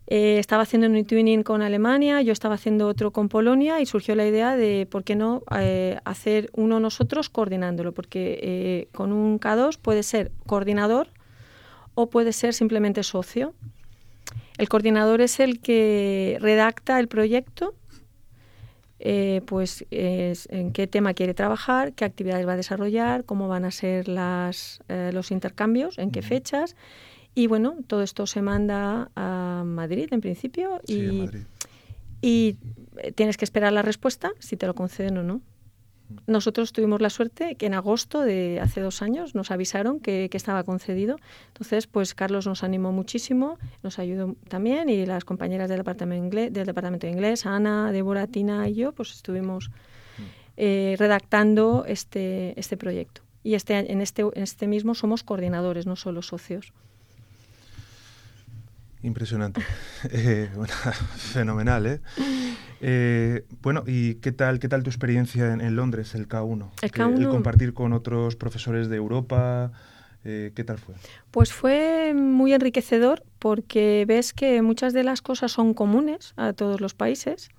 eh, 0.08 0.38
estaba 0.40 0.64
haciendo 0.64 0.88
un 0.88 0.96
e 0.96 1.44
con 1.44 1.62
Alemania, 1.62 2.22
yo 2.22 2.34
estaba 2.34 2.56
haciendo 2.56 2.88
otro 2.88 3.12
con 3.12 3.30
Polonia 3.30 3.82
y 3.82 3.86
surgió 3.86 4.16
la 4.16 4.28
idea 4.28 4.56
de 4.56 4.88
por 4.90 5.04
qué 5.04 5.16
no 5.16 5.44
eh, 5.58 5.98
hacer 6.06 6.50
uno 6.54 6.80
nosotros 6.80 7.30
coordinándolo, 7.30 7.94
porque 7.94 8.40
eh, 8.42 8.88
con 8.92 9.12
un 9.12 9.40
K2 9.40 9.78
puede 9.78 10.04
ser 10.04 10.32
coordinador 10.46 11.08
o 11.96 12.10
puede 12.10 12.34
ser 12.34 12.54
simplemente 12.54 13.04
socio. 13.04 13.54
El 14.58 14.70
coordinador 14.70 15.22
es 15.22 15.40
el 15.40 15.60
que 15.60 16.38
redacta 16.40 17.00
el 17.00 17.08
proyecto, 17.08 17.74
eh, 19.06 19.42
pues 19.48 19.86
en 19.92 20.72
qué 20.72 20.88
tema 20.88 21.14
quiere 21.14 21.34
trabajar, 21.34 21.92
qué 21.92 22.06
actividades 22.06 22.48
va 22.48 22.54
a 22.54 22.56
desarrollar, 22.56 23.26
cómo 23.26 23.50
van 23.50 23.66
a 23.66 23.72
ser 23.72 24.08
las, 24.08 24.82
eh, 24.88 25.12
los 25.14 25.32
intercambios, 25.32 25.98
en 25.98 26.10
qué 26.12 26.22
fechas. 26.22 26.78
Y 27.36 27.48
bueno, 27.48 27.76
todo 27.88 28.04
esto 28.04 28.28
se 28.28 28.42
manda 28.42 29.10
a 29.16 29.64
Madrid 29.66 30.10
en 30.12 30.22
principio 30.22 30.82
y, 30.88 31.30
y 32.22 32.58
tienes 33.16 33.38
que 33.38 33.46
esperar 33.46 33.74
la 33.74 33.82
respuesta 33.82 34.32
si 34.40 34.56
te 34.56 34.68
lo 34.68 34.76
conceden 34.76 35.18
o 35.18 35.24
no. 35.24 35.42
Nosotros 36.28 36.74
tuvimos 36.74 37.02
la 37.02 37.10
suerte 37.10 37.56
que 37.56 37.66
en 37.66 37.74
agosto 37.74 38.22
de 38.22 38.60
hace 38.62 38.82
dos 38.82 39.02
años 39.02 39.36
nos 39.36 39.52
avisaron 39.52 40.00
que, 40.00 40.30
estaba 40.32 40.64
concedido. 40.64 41.18
Entonces, 41.48 41.88
pues 41.88 42.14
Carlos 42.14 42.46
nos 42.46 42.64
animó 42.64 42.92
muchísimo, 42.92 43.58
nos 43.82 44.00
ayudó 44.00 44.36
también 44.48 44.90
y 44.90 45.06
las 45.06 45.26
compañeras 45.26 45.70
del 45.70 45.80
departamento, 45.80 46.24
inglés, 46.26 46.54
del 46.54 46.66
departamento 46.66 47.08
de 47.08 47.14
inglés, 47.14 47.46
Ana, 47.46 47.92
Débora, 47.92 48.28
Tina 48.28 48.68
y 48.70 48.76
yo, 48.76 48.92
pues 48.92 49.12
estuvimos 49.12 49.72
eh, 50.58 50.96
redactando 50.98 51.86
este, 51.88 52.60
este 52.60 52.78
proyecto. 52.78 53.22
Y 53.44 53.56
este, 53.56 53.92
en, 53.92 54.02
este, 54.02 54.22
en 54.22 54.44
este 54.44 54.68
mismo 54.68 54.96
somos 54.96 55.24
coordinadores, 55.24 55.86
no 55.86 55.96
solo 55.96 56.22
socios. 56.22 56.74
Impresionante. 59.04 59.62
Eh, 60.12 60.50
fenomenal, 61.16 61.86
¿eh? 61.86 62.02
¿eh? 62.82 63.46
Bueno, 63.62 63.84
¿y 63.88 64.16
qué 64.16 64.34
tal, 64.34 64.60
qué 64.60 64.68
tal 64.68 64.84
tu 64.84 64.90
experiencia 64.90 65.54
en, 65.54 65.76
Londres, 65.78 66.14
el 66.14 66.28
K1? 66.28 66.72
El, 66.82 66.92
K1... 66.92 67.18
el 67.20 67.30
compartir 67.30 67.74
con 67.74 67.94
otros 67.94 68.36
profesores 68.36 68.90
de 68.90 68.98
Europa, 68.98 69.72
eh, 70.26 70.52
¿qué 70.56 70.64
tal 70.66 70.78
fue? 70.78 70.96
Pues 71.32 71.54
fue 71.54 72.14
muy 72.14 72.54
enriquecedor 72.54 73.24
porque 73.40 74.04
ves 74.08 74.34
que 74.34 74.62
muchas 74.62 74.92
de 74.92 75.04
las 75.04 75.22
cosas 75.22 75.54
son 75.54 75.74
comunes 75.74 76.34
a 76.36 76.52
todos 76.52 76.82
los 76.82 76.94
países, 76.94 77.50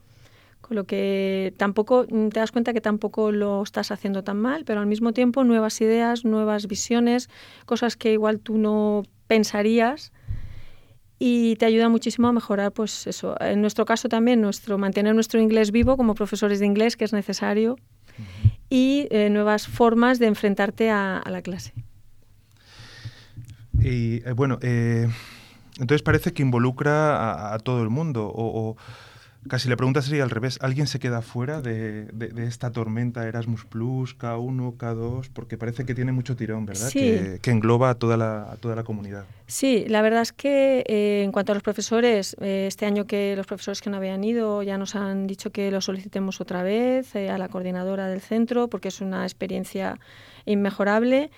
con 0.60 0.76
lo 0.76 0.84
que 0.84 1.54
tampoco 1.56 2.06
te 2.06 2.40
das 2.40 2.52
cuenta 2.52 2.74
que 2.74 2.82
tampoco 2.82 3.32
lo 3.32 3.62
estás 3.62 3.90
haciendo 3.90 4.22
tan 4.22 4.38
mal, 4.38 4.64
pero 4.64 4.80
al 4.80 4.86
mismo 4.86 5.12
tiempo 5.12 5.44
nuevas 5.44 5.80
ideas, 5.80 6.26
nuevas 6.26 6.68
visiones, 6.68 7.30
cosas 7.64 7.96
que 7.96 8.12
igual 8.12 8.40
tú 8.40 8.58
no 8.58 9.02
pensarías 9.28 10.12
y 11.18 11.56
te 11.56 11.66
ayuda 11.66 11.88
muchísimo 11.88 12.28
a 12.28 12.32
mejorar, 12.32 12.72
pues 12.72 13.06
eso, 13.06 13.36
en 13.40 13.60
nuestro 13.60 13.84
caso 13.84 14.08
también, 14.08 14.40
nuestro, 14.40 14.78
mantener 14.78 15.14
nuestro 15.14 15.40
inglés 15.40 15.70
vivo 15.70 15.96
como 15.96 16.14
profesores 16.14 16.60
de 16.60 16.66
inglés, 16.66 16.96
que 16.96 17.04
es 17.04 17.12
necesario, 17.12 17.76
y 18.68 19.06
eh, 19.10 19.30
nuevas 19.30 19.66
formas 19.66 20.18
de 20.18 20.26
enfrentarte 20.26 20.90
a, 20.90 21.22
la 21.26 21.42
clase. 21.42 21.72
Y 23.80 24.26
eh, 24.26 24.32
bueno, 24.34 24.58
eh, 24.62 25.08
entonces 25.78 26.02
parece 26.02 26.32
que 26.32 26.42
involucra 26.42 27.54
a, 27.54 27.58
todo 27.58 27.82
el 27.82 27.90
mundo, 27.90 28.30
o 28.34 28.76
Casi 29.48 29.68
la 29.68 29.76
pregunta 29.76 30.00
sería 30.00 30.22
al 30.22 30.30
revés. 30.30 30.58
¿Alguien 30.62 30.86
se 30.86 30.98
queda 30.98 31.20
fuera 31.20 31.60
de, 31.60 32.08
esta 32.38 32.72
tormenta 32.72 33.26
Erasmus 33.26 33.66
Plus, 33.66 34.16
K1, 34.18 34.76
K2? 34.76 35.28
Porque 35.32 35.58
parece 35.58 35.84
que 35.84 35.94
tiene 35.94 36.12
mucho 36.12 36.34
tirón, 36.34 36.64
¿verdad? 36.64 36.90
Que, 36.90 37.50
engloba 37.50 37.90
a 37.90 37.94
toda, 37.94 38.16
la, 38.16 38.56
toda 38.60 38.74
la 38.74 38.84
comunidad. 38.84 39.26
Sí, 39.46 39.84
la 39.86 40.00
verdad 40.00 40.22
es 40.22 40.32
que 40.32 40.84
eh, 40.86 41.22
en 41.22 41.30
cuanto 41.30 41.52
a 41.52 41.54
los 41.54 41.62
profesores, 41.62 42.36
eh, 42.40 42.64
este 42.66 42.86
año 42.86 43.06
que 43.06 43.36
los 43.36 43.46
profesores 43.46 43.82
que 43.82 43.90
no 43.90 43.98
habían 43.98 44.24
ido 44.24 44.62
ya 44.62 44.78
nos 44.78 44.94
han 44.96 45.26
dicho 45.26 45.52
que 45.52 45.70
lo 45.70 45.80
solicitemos 45.80 46.40
otra 46.40 46.62
vez 46.62 47.14
eh, 47.14 47.30
a 47.30 47.36
la 47.36 47.48
coordinadora 47.48 48.08
del 48.08 48.22
centro 48.22 48.68
porque 48.68 48.88
es 48.88 49.00
una 49.02 49.24
experiencia 49.24 50.00
inmejorable. 50.46 51.30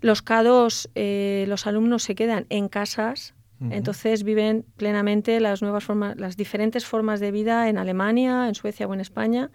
Los 0.00 0.24
K2, 0.24 1.46
los 1.46 1.66
alumnos 1.66 2.02
se 2.04 2.14
quedan 2.14 2.46
en 2.48 2.68
casas 2.68 3.34
entonces 3.68 4.24
viven 4.24 4.64
plenamente 4.76 5.38
las 5.38 5.60
nuevas 5.60 5.84
formas, 5.84 6.16
las 6.16 6.36
diferentes 6.36 6.86
formas 6.86 7.20
de 7.20 7.30
vida 7.30 7.68
en 7.68 7.76
Alemania, 7.76 8.48
en 8.48 8.54
Suecia 8.54 8.86
o 8.86 8.94
en 8.94 9.00
España. 9.00 9.50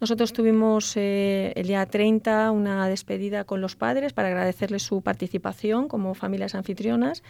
Nosotros 0.00 0.32
tuvimos 0.32 0.96
eh, 0.96 1.52
el 1.56 1.66
día 1.66 1.84
30 1.84 2.52
una 2.52 2.88
despedida 2.88 3.44
con 3.44 3.60
los 3.60 3.76
padres 3.76 4.14
para 4.14 4.28
agradecerles 4.28 4.82
su 4.82 5.02
participación 5.02 5.88
como 5.88 6.14
familias 6.14 6.54
anfitrionas. 6.54 7.22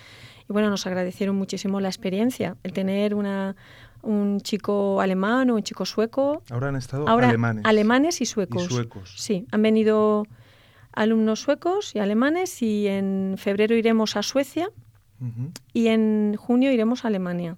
Y 0.49 0.53
bueno, 0.53 0.71
nos 0.71 0.87
agradecieron 0.87 1.35
muchísimo 1.35 1.81
la 1.81 1.89
experiencia, 1.89 2.57
el 2.63 2.73
tener 2.73 3.15
una, 3.15 3.57
un 4.03 4.41
chico 4.41 5.01
alemán 5.01 5.51
o 5.51 5.57
un 5.57 5.63
chico 5.65 5.85
sueco. 5.85 6.43
Ahora 6.49 6.69
han 6.69 6.77
estado 6.77 7.09
alemanes. 7.09 7.65
Alemanes 7.65 8.21
y 8.21 8.27
suecos. 8.27 8.65
Y 8.65 8.69
suecos. 8.69 9.15
Sí, 9.17 9.47
han 9.51 9.63
venido 9.63 10.25
alumnos 10.93 11.41
suecos 11.41 11.95
y 11.97 11.99
alemanes 11.99 12.63
y 12.63 12.87
en 12.87 13.35
febrero 13.37 13.75
iremos 13.75 14.17
a 14.17 14.23
Suecia 14.23 14.71
y 15.73 15.89
en 15.89 16.37
junio 16.37 16.73
iremos 16.73 17.05
a 17.05 17.09
Alemania. 17.09 17.57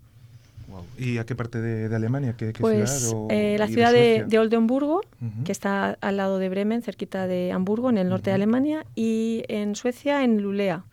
¿Y 0.99 1.19
a 1.19 1.27
qué 1.27 1.35
parte 1.35 1.61
de, 1.61 1.95
Alemania? 1.95 2.35
¿Qué, 2.37 2.53
pues 2.59 3.09
ciudad? 3.09 3.27
Eh, 3.31 3.57
la 3.59 3.69
ciudad 3.69 3.93
de, 3.93 4.39
Oldenburgo, 4.39 5.03
que 5.45 5.53
está 5.53 5.99
al 6.01 6.17
lado 6.17 6.39
de 6.39 6.49
Bremen, 6.49 6.83
cerquita 6.83 7.27
de 7.27 7.53
Hamburgo, 7.53 7.91
en 7.91 7.99
el 7.99 8.09
norte 8.09 8.31
de 8.31 8.35
Alemania, 8.35 8.87
y 8.95 9.45
en 9.49 9.75
Suecia, 9.75 10.25
en 10.25 10.41
Lulea, 10.41 10.85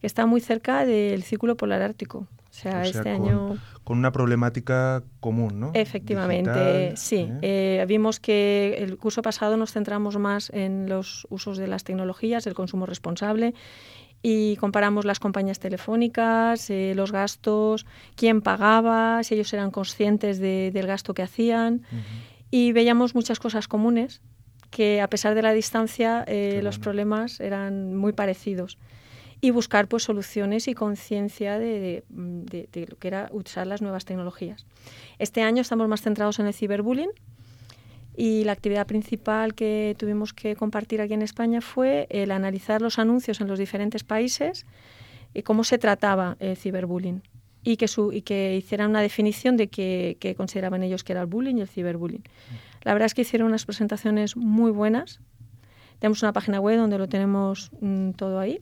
que 0.00 0.06
está 0.06 0.26
muy 0.26 0.40
cerca 0.40 0.84
del 0.84 1.22
Círculo 1.22 1.56
Polar 1.56 1.82
Ártico. 1.82 2.26
O 2.58 2.60
sea, 2.60 2.82
este 2.82 3.08
año... 3.10 3.56
Con 3.84 3.98
una 3.98 4.12
problemática 4.12 5.02
común, 5.20 5.60
¿no? 5.60 5.70
Efectivamente, 5.74 6.94
sí. 6.96 7.28
¿eh? 7.40 7.80
Eh, 7.80 7.84
vimos 7.88 8.20
que 8.20 8.76
el 8.78 8.98
curso 8.98 9.22
pasado 9.22 9.56
nos 9.56 9.72
centramos 9.72 10.18
más 10.18 10.50
en 10.50 10.88
los 10.88 11.26
usos 11.30 11.56
de 11.56 11.68
las 11.68 11.84
tecnologías, 11.84 12.46
el 12.46 12.54
consumo 12.54 12.84
responsable, 12.84 13.54
y 14.22 14.56
comparamos 14.56 15.04
las 15.04 15.20
compañías 15.20 15.60
telefónicas, 15.60 16.70
eh, 16.70 16.92
los 16.96 17.12
gastos, 17.12 17.86
quién 18.16 18.42
pagaba, 18.42 19.22
si 19.22 19.34
ellos 19.34 19.52
eran 19.52 19.70
conscientes 19.70 20.38
del 20.38 20.86
gasto 20.86 21.14
que 21.14 21.22
hacían. 21.22 21.82
Y 22.50 22.72
veíamos 22.72 23.14
muchas 23.14 23.38
cosas 23.38 23.68
comunes 23.68 24.20
que 24.70 25.00
a 25.00 25.08
pesar 25.08 25.34
de 25.34 25.42
la 25.42 25.52
distancia 25.52 26.24
eh, 26.26 26.60
los 26.62 26.78
problemas 26.78 27.40
eran 27.40 27.94
muy 27.96 28.12
parecidos. 28.12 28.78
Y 29.40 29.50
buscar 29.50 29.86
pues 29.86 30.02
soluciones 30.02 30.66
y 30.66 30.74
conciencia 30.74 31.60
de, 31.60 32.02
de, 32.08 32.86
lo 32.88 32.96
que 32.96 33.06
era 33.06 33.28
usar 33.32 33.68
las 33.68 33.82
nuevas 33.82 34.04
tecnologías. 34.04 34.66
Este 35.20 35.42
año 35.42 35.62
estamos 35.62 35.86
más 35.86 36.02
centrados 36.02 36.40
en 36.40 36.48
el 36.48 36.54
ciberbullying, 36.54 37.10
y 38.18 38.42
la 38.42 38.50
actividad 38.50 38.84
principal 38.88 39.54
que 39.54 39.94
tuvimos 39.96 40.34
que 40.34 40.56
compartir 40.56 41.00
aquí 41.00 41.14
en 41.14 41.22
España 41.22 41.60
fue 41.60 42.08
el 42.10 42.32
analizar 42.32 42.82
los 42.82 42.98
anuncios 42.98 43.40
en 43.40 43.46
los 43.46 43.60
diferentes 43.60 44.02
países 44.02 44.66
y 45.34 45.42
cómo 45.42 45.62
se 45.62 45.78
trataba 45.78 46.36
el 46.40 46.56
ciberbullying 46.56 47.22
y 47.62 47.76
que, 47.76 47.86
su, 47.86 48.12
y 48.12 48.22
que 48.22 48.56
hicieran 48.56 48.90
una 48.90 49.02
definición 49.02 49.56
de 49.56 49.68
qué, 49.68 50.34
consideraban 50.36 50.82
ellos 50.82 51.04
que 51.04 51.12
era 51.12 51.20
el 51.20 51.28
bullying 51.28 51.58
y 51.58 51.60
el 51.60 51.68
ciberbullying. 51.68 52.24
La 52.82 52.92
verdad 52.92 53.06
es 53.06 53.14
que 53.14 53.22
hicieron 53.22 53.46
unas 53.46 53.64
presentaciones 53.64 54.36
muy 54.36 54.72
buenas. 54.72 55.20
Tenemos 56.00 56.20
una 56.24 56.32
página 56.32 56.58
web 56.58 56.76
donde 56.76 56.98
lo 56.98 57.08
tenemos 57.08 57.70
mm, 57.80 58.10
todo 58.12 58.40
ahí. 58.40 58.60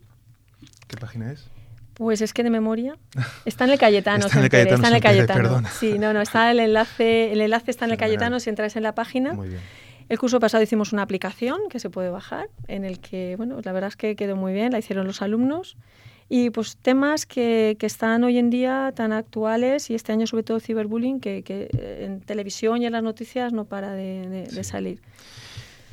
¿Qué 0.86 0.98
página 0.98 1.32
es? 1.32 1.48
Pues 1.96 2.20
es 2.20 2.34
que 2.34 2.42
de 2.42 2.50
memoria. 2.50 2.98
Está 3.46 3.64
en 3.64 3.70
el 3.70 3.78
Cayetano. 3.78 4.26
está 4.26 4.38
en 4.38 4.44
el 4.44 4.50
Cayetano. 4.50 4.76
Está 4.76 4.88
en 4.88 4.94
el 4.94 5.00
Cayetano. 5.00 5.62
Sí, 5.80 5.98
no, 5.98 6.12
no, 6.12 6.20
está 6.20 6.50
el 6.50 6.60
enlace, 6.60 7.32
el 7.32 7.40
enlace 7.40 7.70
está 7.70 7.86
en 7.86 7.92
el 7.92 7.96
Cayetano 7.96 8.38
si 8.38 8.50
entras 8.50 8.76
en 8.76 8.82
la 8.82 8.94
página. 8.94 9.32
Muy 9.32 9.48
bien. 9.48 9.60
El 10.08 10.18
curso 10.18 10.38
pasado 10.38 10.62
hicimos 10.62 10.92
una 10.92 11.02
aplicación 11.02 11.58
que 11.70 11.80
se 11.80 11.90
puede 11.90 12.10
bajar, 12.10 12.48
en 12.68 12.84
el 12.84 13.00
que, 13.00 13.34
bueno, 13.36 13.58
la 13.64 13.72
verdad 13.72 13.88
es 13.88 13.96
que 13.96 14.14
quedó 14.14 14.36
muy 14.36 14.52
bien, 14.52 14.72
la 14.72 14.78
hicieron 14.78 15.06
los 15.06 15.22
alumnos. 15.22 15.76
Y 16.28 16.50
pues 16.50 16.76
temas 16.76 17.24
que, 17.24 17.76
que 17.78 17.86
están 17.86 18.24
hoy 18.24 18.38
en 18.38 18.50
día 18.50 18.92
tan 18.94 19.12
actuales 19.12 19.90
y 19.90 19.94
este 19.94 20.12
año 20.12 20.26
sobre 20.26 20.42
todo 20.42 20.60
ciberbullying, 20.60 21.20
que, 21.20 21.42
que 21.42 21.68
en 22.04 22.20
televisión 22.20 22.82
y 22.82 22.86
en 22.86 22.92
las 22.92 23.02
noticias 23.02 23.52
no 23.52 23.64
para 23.64 23.92
de, 23.92 24.48
de 24.50 24.64
salir. 24.64 25.00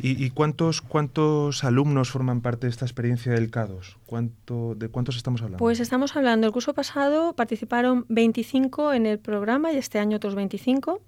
¿Y, 0.05 0.31
cuántos, 0.31 0.81
cuántos 0.81 1.63
alumnos 1.63 2.11
forman 2.11 2.41
parte 2.41 2.67
de 2.67 2.71
esta 2.71 2.83
experiencia 2.83 3.31
del 3.31 3.49
CADOS? 3.49 3.95
¿Cuánto, 4.05 4.75
¿De 4.75 4.89
cuántos 4.89 5.15
estamos 5.15 5.41
hablando? 5.41 5.59
Pues 5.59 5.79
estamos 5.79 6.17
hablando, 6.17 6.45
el 6.45 6.51
curso 6.51 6.73
pasado 6.73 7.31
participaron 7.37 8.05
25 8.09 8.91
en 8.91 9.05
el 9.05 9.17
programa 9.17 9.71
y 9.71 9.77
este 9.77 9.99
año 9.99 10.17
otros 10.17 10.35
25, 10.35 10.99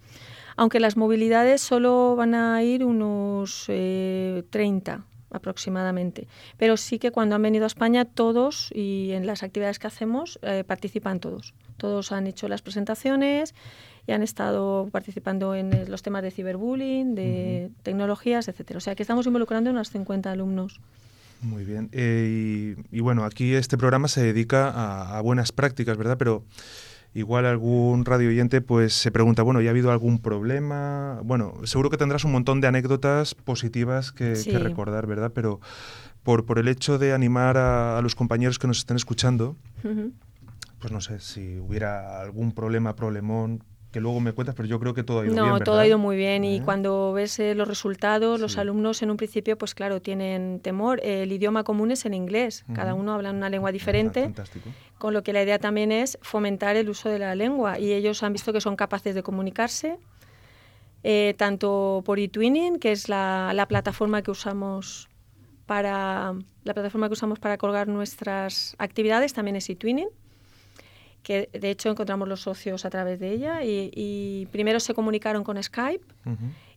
aunque 0.56 0.80
las 0.80 0.96
movilidades 0.96 1.60
solo 1.60 2.16
van 2.16 2.36
a 2.36 2.64
ir 2.64 2.86
unos 2.86 3.66
30 3.66 3.74
eh, 3.74 5.00
aproximadamente. 5.30 6.30
Pero 6.56 6.78
sí 6.78 6.98
que 6.98 7.12
cuando 7.12 7.36
han 7.36 7.42
venido 7.42 7.66
a 7.66 7.68
España 7.68 8.06
todos 8.06 8.72
y 8.74 9.12
en 9.12 9.28
las 9.28 9.44
actividades 9.44 9.78
que 9.78 9.88
hacemos 9.88 10.40
eh, 10.42 10.64
participan 10.66 11.20
todos. 11.20 11.54
Todos 11.76 12.14
han 12.14 12.28
hecho 12.28 12.48
las 12.48 12.62
presentaciones 12.62 13.54
y 14.08 14.12
han 14.12 14.22
estado 14.22 14.90
participando 14.92 15.56
en 15.56 15.90
los 15.90 16.04
temas 16.04 16.22
de 16.22 16.32
ciberbullying, 16.32 17.16
de 17.16 17.72
tecnologías, 17.84 18.48
etcétera. 18.48 18.78
O 18.78 18.82
sea 18.82 18.96
que 18.96 19.04
estamos 19.04 19.26
involucrando 19.26 19.70
unos 19.70 19.90
50 19.90 20.32
alumnos. 20.32 20.80
Muy 21.42 21.64
bien. 21.64 21.90
Eh, 21.92 22.76
y, 22.92 23.00
bueno, 23.02 23.24
aquí 23.24 23.54
este 23.54 23.78
programa 23.78 24.08
se 24.08 24.24
dedica 24.24 25.18
a, 25.18 25.22
buenas 25.22 25.52
prácticas, 25.52 25.98
¿verdad? 25.98 26.18
Pero 26.18 26.44
igual 27.14 27.46
algún 27.46 28.04
radio 28.04 28.30
oyente 28.30 28.62
pues 28.62 28.94
se 28.94 29.12
pregunta, 29.12 29.42
bueno, 29.42 29.62
¿ya 29.62 29.70
ha 29.70 29.72
habido 29.72 29.92
algún 29.92 30.20
problema? 30.20 31.22
Bueno, 31.24 31.54
seguro 31.64 31.90
que 31.90 31.98
tendrás 31.98 32.26
un 32.26 32.32
montón 32.32 32.62
de 32.62 32.68
anécdotas 32.68 33.36
positivas 33.36 34.12
que, 34.12 34.36
recordar, 34.60 35.08
¿verdad? 35.08 35.32
Pero 35.34 35.62
por, 36.24 36.46
por 36.46 36.60
el 36.60 36.68
hecho 36.68 36.98
de 36.98 37.14
animar 37.14 37.58
a, 37.58 38.02
los 38.02 38.16
compañeros 38.16 38.60
que 38.60 38.68
nos 38.68 38.80
estén 38.80 38.98
escuchando, 38.98 39.56
pues 40.80 40.92
no 40.92 41.00
sé, 41.00 41.20
si 41.20 41.58
hubiera 41.60 42.22
algún 42.22 42.52
problema, 42.52 42.96
problemón, 42.96 43.64
que 43.96 44.02
luego 44.02 44.20
me 44.20 44.34
cuentas, 44.34 44.56
pero 44.56 44.68
yo 44.68 44.78
creo 44.78 44.94
que 44.94 45.06
todo 45.06 45.22
ha 45.22 45.26
ido 45.26 45.34
no, 45.34 45.44
bien. 45.44 45.54
No, 45.54 45.60
todo 45.62 45.80
ha 45.80 45.88
ido 45.88 45.98
muy 45.98 46.18
bien 46.18 46.44
y 46.44 46.60
cuando 46.60 47.14
ves 47.14 47.40
eh, 47.40 47.56
los 47.56 47.66
resultados, 47.66 48.42
los 48.42 48.58
alumnos 48.58 49.02
en 49.02 49.10
un 49.10 49.16
principio, 49.16 49.58
pues 49.58 49.74
claro, 49.74 50.02
tienen 50.02 50.60
temor. 50.60 51.00
el 51.02 51.32
idioma 51.32 51.64
común 51.64 51.92
es 51.92 52.06
el 52.06 52.14
inglés, 52.14 52.66
cada 52.74 52.94
uno 52.94 53.14
habla 53.14 53.32
una 53.32 53.48
lengua 53.50 53.72
diferente, 53.72 54.24
Fantástico. 54.24 54.70
con 54.98 55.14
lo 55.14 55.24
que 55.24 55.32
la 55.32 55.44
idea 55.44 55.60
también 55.60 55.94
es 55.94 56.18
fomentar 56.22 56.76
el 56.76 56.90
uso 56.90 57.08
de 57.08 57.20
la 57.20 57.36
lengua 57.36 57.80
y 57.80 57.94
ellos 57.94 58.22
han 58.22 58.34
visto 58.34 58.52
que 58.52 58.60
son 58.60 58.76
capaces 58.76 59.16
de 59.16 59.24
comunicarse, 59.24 59.98
eh, 61.04 61.34
tanto 61.38 62.04
por 62.06 62.20
eTwinning, 62.20 62.80
que 62.80 62.92
es 62.92 63.08
la, 63.08 63.54
la 63.56 63.66
plataforma 63.66 64.22
que 64.24 64.32
usamos 64.32 65.08
para 65.68 66.34
la 66.66 66.74
plataforma 66.74 67.08
que 67.08 67.14
usamos 67.14 67.40
para 67.40 67.58
colgar 67.58 67.88
nuestras 67.88 68.76
actividades, 68.78 69.32
también 69.32 69.56
es 69.56 69.70
eTwinning 69.70 70.10
que 71.26 71.50
de 71.52 71.72
hecho 71.72 71.90
encontramos 71.90 72.28
los 72.28 72.42
socios 72.42 72.86
a 72.86 72.92
través 72.92 73.20
de 73.20 73.32
ella 73.32 73.64
y, 73.64 74.48
primero 74.52 74.80
se 74.80 74.94
comunicaron 74.94 75.44
con 75.44 75.62
Skype 75.62 76.06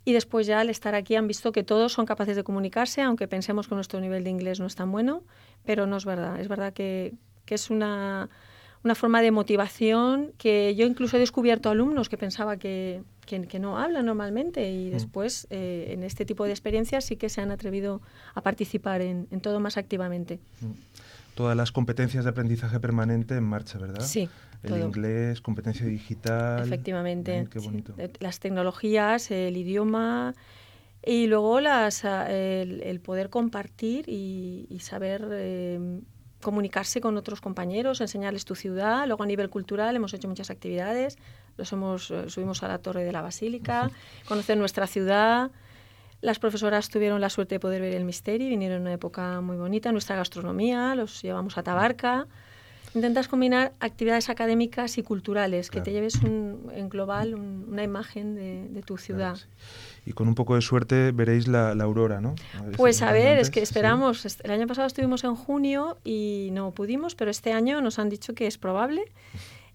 y 0.07 0.15
después 0.15 0.47
ya 0.47 0.61
al 0.61 0.71
estar 0.71 0.95
aquí 0.95 1.17
han 1.17 1.29
visto 1.29 1.53
que 1.53 1.63
todos 1.63 1.93
son 1.93 2.07
capaces 2.07 2.35
de 2.35 2.43
comunicarse, 2.43 3.03
aunque 3.03 3.29
pensemos 3.29 3.69
que 3.69 3.75
nuestro 3.75 4.01
nivel 4.01 4.25
de 4.25 4.31
inglés 4.31 4.59
no 4.59 4.65
es 4.65 4.75
tan 4.75 4.91
bueno, 4.91 5.23
pero 5.67 5.87
no 5.87 5.99
es 5.99 6.07
verdad. 6.07 6.41
Es 6.41 6.49
verdad 6.49 6.73
que, 6.73 7.13
que 7.45 7.57
es 7.57 7.69
una, 7.69 8.31
una, 8.85 8.95
forma 8.95 9.21
de 9.21 9.33
motivación 9.33 10.33
que 10.39 10.75
yo 10.75 10.87
incluso 10.87 11.19
he 11.19 11.21
descubierto 11.21 11.69
alumnos 11.69 12.09
que 12.09 12.17
pensaba 12.17 12.57
que, 12.57 13.03
que, 13.27 13.59
no 13.59 13.77
hablan 13.79 14.07
normalmente 14.07 14.71
y 14.71 14.89
después 14.89 15.47
eh, 15.51 15.91
en 15.91 16.03
este 16.05 16.25
tipo 16.25 16.47
de 16.47 16.53
experiencias 16.53 17.05
sí 17.05 17.17
que 17.17 17.29
se 17.29 17.43
han 17.43 17.51
atrevido 17.51 18.01
a 18.35 18.41
participar 18.41 19.03
en, 19.03 19.29
en 19.31 19.43
todo 19.43 19.61
más 19.61 19.77
activamente 19.77 20.41
todas 21.39 21.57
las 21.57 21.71
competencias 21.71 22.25
de 22.25 22.31
aprendizaje 22.31 22.81
permanente 22.81 23.37
en 23.37 23.45
marcha, 23.45 23.79
¿verdad? 23.79 24.05
Sí. 24.05 24.29
El 24.65 24.83
inglés, 24.83 25.41
competencia 25.41 25.87
digital. 25.87 26.65
Efectivamente. 26.65 27.47
qué 27.49 27.61
bonito. 27.61 27.95
Las 28.19 28.41
tecnologías, 28.41 29.31
el 29.31 29.57
idioma 29.57 30.35
y 31.01 31.29
luego 31.29 31.61
las, 31.61 32.05
el, 32.05 33.01
poder 33.05 33.31
compartir 33.31 34.09
y, 34.09 34.79
saber 34.81 35.29
em, 35.31 36.03
comunicarse 36.43 37.01
con 37.01 37.17
otros 37.17 37.41
compañeros, 37.41 38.01
enseñarles 38.01 38.45
tu 38.45 38.57
ciudad. 38.57 39.07
Luego 39.07 39.23
a 39.23 39.27
nivel 39.27 39.49
cultural 39.49 39.95
hemos 39.95 40.13
hecho 40.15 40.27
muchas 40.27 40.51
actividades. 40.51 41.19
Los 41.57 41.73
hemos, 41.73 42.11
eh, 42.11 42.29
subimos 42.31 42.65
a 42.65 42.69
la 42.69 42.79
Torre 42.79 43.05
de 43.05 43.13
la 43.13 43.23
Basílica, 43.23 43.93
conocer 44.27 44.59
nuestra 44.59 44.89
ciudad. 44.89 45.53
Las 46.21 46.39
profesoras 46.39 46.89
tuvieron 46.89 47.21
la 47.21 47.31
suerte 47.31 47.57
de 47.57 47.61
poder 47.61 47.81
ver 47.81 47.95
el 47.95 48.05
misterio, 48.05 48.49
vinieron 48.49 48.79
en 48.79 48.83
una 48.83 48.93
época 48.93 49.41
muy 49.41 49.57
bonita, 49.57 49.93
nuestra 49.93 50.17
gastronomía, 50.17 50.95
los 50.95 51.23
llevamos 51.23 51.59
a 51.59 51.63
Tabarca. 51.63 52.27
Intentas 52.95 53.29
combinar 53.29 53.75
actividades 53.81 54.31
académicas 54.31 54.97
y 54.99 55.03
culturales, 55.03 55.71
que 55.71 55.81
te 55.81 55.93
lleves 55.93 56.15
en 56.25 56.89
global 56.89 57.35
una 57.35 57.83
imagen 57.83 58.35
de, 58.35 58.83
tu 58.83 58.97
ciudad. 58.97 59.39
Y 60.07 60.13
con 60.13 60.27
un 60.27 60.35
poco 60.35 60.55
de 60.55 60.63
suerte 60.63 61.13
veréis 61.13 61.47
la, 61.47 61.73
aurora, 61.73 62.21
¿no? 62.21 62.35
pues 62.77 63.03
a 63.03 63.13
ver, 63.13 63.39
es 63.39 63.51
que 63.51 63.61
esperamos. 63.61 64.27
El 64.43 64.51
año 64.51 64.67
pasado 64.67 64.87
estuvimos 64.87 65.23
en 65.25 65.37
junio 65.37 65.99
y 66.03 66.49
no 66.53 66.73
pudimos, 66.73 67.15
pero 67.15 67.31
este 67.31 67.53
año 67.53 67.83
nos 67.83 67.99
han 67.99 68.09
dicho 68.09 68.35
que 68.35 68.47
es 68.47 68.57
probable 68.57 69.05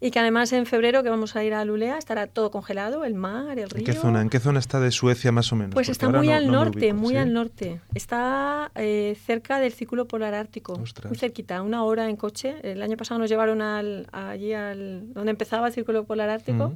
y 0.04 0.12
que 0.12 0.20
además 0.20 0.52
en 0.52 0.66
febrero 0.66 1.02
que 1.02 1.10
vamos 1.10 1.38
a 1.38 1.46
ir 1.46 1.54
a 1.54 1.64
Lulea 1.64 1.98
estará 1.98 2.28
todo 2.28 2.52
congelado, 2.52 3.06
el 3.06 3.14
mar, 3.14 3.58
el 3.58 3.70
río. 3.70 3.80
¿En 3.80 3.86
qué 3.86 3.94
zona? 3.94 4.22
¿En 4.22 4.30
qué 4.30 4.42
zona 4.42 4.60
está 4.60 4.82
de 4.82 4.92
Suecia 4.92 5.32
más 5.32 5.54
o 5.54 5.56
menos? 5.56 5.74
Pues 5.74 5.88
está 5.88 6.10
muy 6.10 6.30
al 6.30 6.52
norte, 6.52 6.92
muy 6.92 7.16
al 7.16 7.32
norte. 7.32 7.80
Está 7.96 8.70
eh, 8.76 9.18
cerca 9.26 9.62
del 9.62 9.72
Círculo 9.72 10.06
Polar 10.06 10.34
Ártico, 10.34 10.78
muy 10.78 11.16
cerquita, 11.16 11.62
una 11.62 11.86
hora 11.86 12.10
en 12.10 12.18
coche. 12.18 12.58
El 12.64 12.82
año 12.82 12.98
pasado 12.98 13.18
nos 13.18 13.30
llevaron 13.30 13.62
al, 13.62 14.08
allí 14.12 14.52
al 14.52 15.14
donde 15.14 15.32
empezaba 15.32 15.68
el 15.68 15.74
Círculo 15.74 16.04
Polar 16.04 16.30
Ártico. 16.30 16.74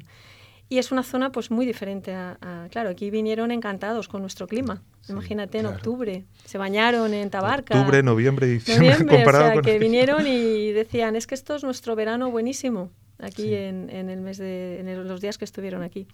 Y 0.69 0.77
es 0.77 0.93
una 0.93 1.03
zona 1.03 1.29
pues 1.33 1.51
muy 1.51 1.65
diferente 1.65 2.13
a, 2.13 2.67
Claro, 2.71 2.89
aquí 2.89 3.09
vinieron 3.09 3.51
encantados 3.51 4.07
con 4.07 4.21
nuestro 4.21 4.47
clima. 4.47 4.83
Imagínate 5.09 5.59
en 5.59 5.65
octubre. 5.65 6.23
Se 6.45 6.57
bañaron 6.57 7.13
en 7.13 7.29
Tabarca. 7.29 7.77
Octubre, 7.77 8.03
noviembre, 8.03 8.47
diciembre. 8.47 8.95
comparado 9.05 9.49
o 9.49 9.51
sea, 9.51 9.61
que 9.61 9.79
vinieron 9.79 10.25
y 10.27 10.71
decían, 10.71 11.17
es 11.17 11.27
que 11.27 11.35
esto 11.35 11.55
es 11.55 11.65
nuestro 11.65 11.93
verano 11.97 12.31
buenísimo 12.31 12.89
aquí 13.19 13.53
en, 13.53 13.89
en, 13.89 14.09
el 14.09 14.21
mes 14.21 14.37
de 14.37 14.79
en 14.79 15.07
los 15.07 15.21
días 15.21 15.37
que 15.37 15.45
estuvieron 15.45 15.83
aquí. 15.83 16.07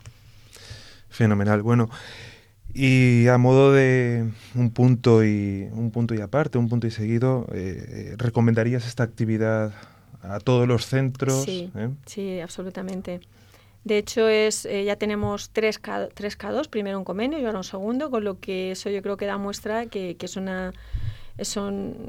Fenomenal. 1.09 1.61
Bueno, 1.61 1.89
y 2.73 3.27
a 3.27 3.37
modo 3.37 3.71
de 3.71 4.31
un 4.55 4.71
punto 4.71 5.23
y 5.23 5.69
un 5.73 5.91
punto 5.91 6.15
y 6.15 6.21
aparte, 6.21 6.57
un 6.57 6.69
punto 6.69 6.87
y 6.87 6.91
seguido, 6.91 7.45
eh, 7.53 7.85
eh, 7.87 8.15
¿recomendarías 8.17 8.87
esta 8.87 9.03
actividad 9.03 9.73
a 10.23 10.39
todos 10.39 10.67
los 10.67 10.87
centros? 10.87 11.43
Sí, 11.43 11.71
eh? 11.75 11.89
sí 12.07 12.39
absolutamente. 12.39 13.21
De 13.83 13.97
hecho, 13.97 14.27
es, 14.27 14.63
ya 14.63 14.95
tenemos 14.95 15.51
tres 15.51 15.77
K, 15.77 16.09
2 16.09 16.67
primero 16.69 16.97
un 16.97 17.03
convenio 17.03 17.37
y 17.37 17.45
ahora 17.45 17.57
un 17.57 17.65
segundo, 17.65 18.09
con 18.09 18.23
lo 18.23 18.39
que 18.39 18.71
eso 18.71 18.89
yo 18.89 19.01
creo 19.01 19.17
que 19.17 19.25
da 19.25 19.37
muestra 19.37 19.87
que, 19.87 20.15
que 20.15 20.25
es 20.25 20.37
una 20.37 20.73
es, 21.38 21.58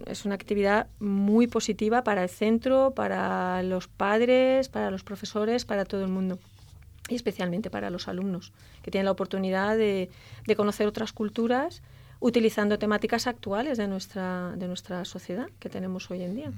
es 0.07 0.25
una 0.25 0.35
actividad 0.35 0.87
muy 1.01 1.47
positiva 1.47 2.05
para 2.05 2.23
el 2.23 2.29
centro, 2.29 2.93
para 2.95 3.63
los 3.63 3.89
padres, 3.89 4.69
para 4.69 4.91
los 4.91 5.03
profesores, 5.03 5.65
para 5.65 5.85
todo 5.85 6.03
el 6.03 6.11
mundo 6.11 6.39
y 7.09 7.15
especialmente 7.15 7.71
para 7.71 7.91
los 7.91 8.09
alumnos, 8.09 8.53
que 8.83 8.91
tienen 8.91 9.05
la 9.05 9.11
oportunidad 9.11 9.77
de, 9.77 10.11
de 10.47 10.57
conocer 10.57 10.87
otras 10.87 11.13
culturas 11.13 11.83
utilizando 12.21 12.79
temáticas 12.79 13.27
actuales 13.27 13.77
de 13.77 13.87
nuestra, 13.87 14.55
de 14.57 14.67
nuestra 14.67 15.05
sociedad 15.05 15.49
que 15.59 15.69
tenemos 15.69 16.11
hoy 16.11 16.23
en 16.23 16.35
día. 16.35 16.53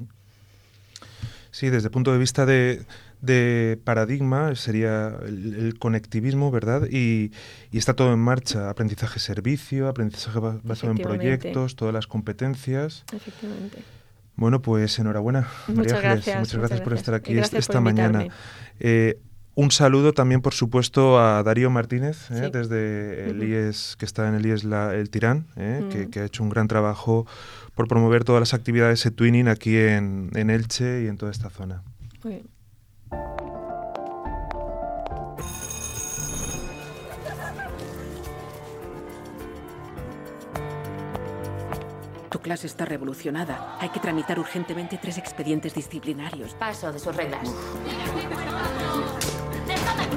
Sí, 1.56 1.70
desde 1.70 1.86
el 1.86 1.90
punto 1.90 2.12
de 2.12 2.18
vista 2.18 2.44
de, 2.44 2.84
de 3.22 3.80
paradigma 3.82 4.54
sería 4.56 5.16
el, 5.24 5.78
conectivismo, 5.78 6.50
¿verdad? 6.50 6.86
Y, 6.90 7.32
y, 7.72 7.78
está 7.78 7.94
todo 7.94 8.12
en 8.12 8.18
marcha, 8.18 8.68
aprendizaje-servicio, 8.68 9.88
aprendizaje 9.88 10.38
basado 10.62 10.92
en 10.92 10.98
proyectos, 10.98 11.74
todas 11.74 11.94
las 11.94 12.06
competencias. 12.06 13.06
Efectivamente. 13.10 13.78
Bueno, 14.34 14.60
pues 14.60 14.98
enhorabuena, 14.98 15.48
muchas 15.68 16.02
Gracias, 16.02 16.40
muchas, 16.40 16.58
gracias 16.58 16.80
por 16.82 16.92
estar 16.92 17.14
aquí 17.14 17.38
esta 17.38 17.80
mañana. 17.80 18.26
Eh, 18.78 19.18
un 19.56 19.70
saludo 19.70 20.12
también, 20.12 20.42
por 20.42 20.52
supuesto, 20.52 21.18
a 21.18 21.42
Darío 21.42 21.70
Martínez, 21.70 22.30
¿eh? 22.30 22.50
desde 22.52 23.30
el 23.30 23.42
IES, 23.42 23.96
que 23.98 24.04
está 24.04 24.28
en 24.28 24.34
el 24.34 24.44
IES 24.44 24.64
El 24.64 25.08
Tirán, 25.08 25.46
¿eh? 25.56 25.82
que, 25.90 26.10
que, 26.10 26.20
ha 26.20 26.24
hecho 26.26 26.42
un 26.42 26.50
gran 26.50 26.68
trabajo 26.68 27.26
por 27.74 27.88
promover 27.88 28.22
todas 28.22 28.40
las 28.40 28.52
actividades 28.52 29.02
de 29.02 29.10
Twinning 29.12 29.48
aquí 29.48 29.78
en, 29.78 30.30
en, 30.34 30.50
Elche 30.50 31.04
y 31.04 31.08
en 31.08 31.16
toda 31.16 31.32
esta 31.32 31.48
zona. 31.48 31.82
Muy 32.22 32.34
bien. 32.34 32.46
Tu 42.30 42.38
clase 42.40 42.66
está 42.66 42.84
revolucionada. 42.84 43.78
Hay 43.80 43.88
que 43.88 44.00
tramitar 44.00 44.38
urgentemente 44.38 44.98
tres 45.00 45.16
expedientes 45.16 45.74
disciplinarios. 45.74 46.52
Paso 46.52 46.92
de 46.92 46.98
sus 46.98 47.16
reglas. 47.16 47.48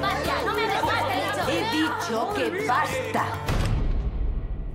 paz 0.00 0.24
ya! 0.24 0.42
¡No 0.44 0.54
me 0.54 0.70
He 1.52 1.70
dicho 1.72 2.34
que 2.34 2.66
basta. 2.66 3.26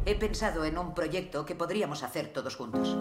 He 0.06 0.16
pensado 0.16 0.66
en 0.66 0.78
un 0.78 0.94
proyecto 0.94 1.46
que 1.46 1.56
podríamos 1.56 2.04
hacer 2.04 2.28
todos 2.28 2.56
juntos. 2.56 2.96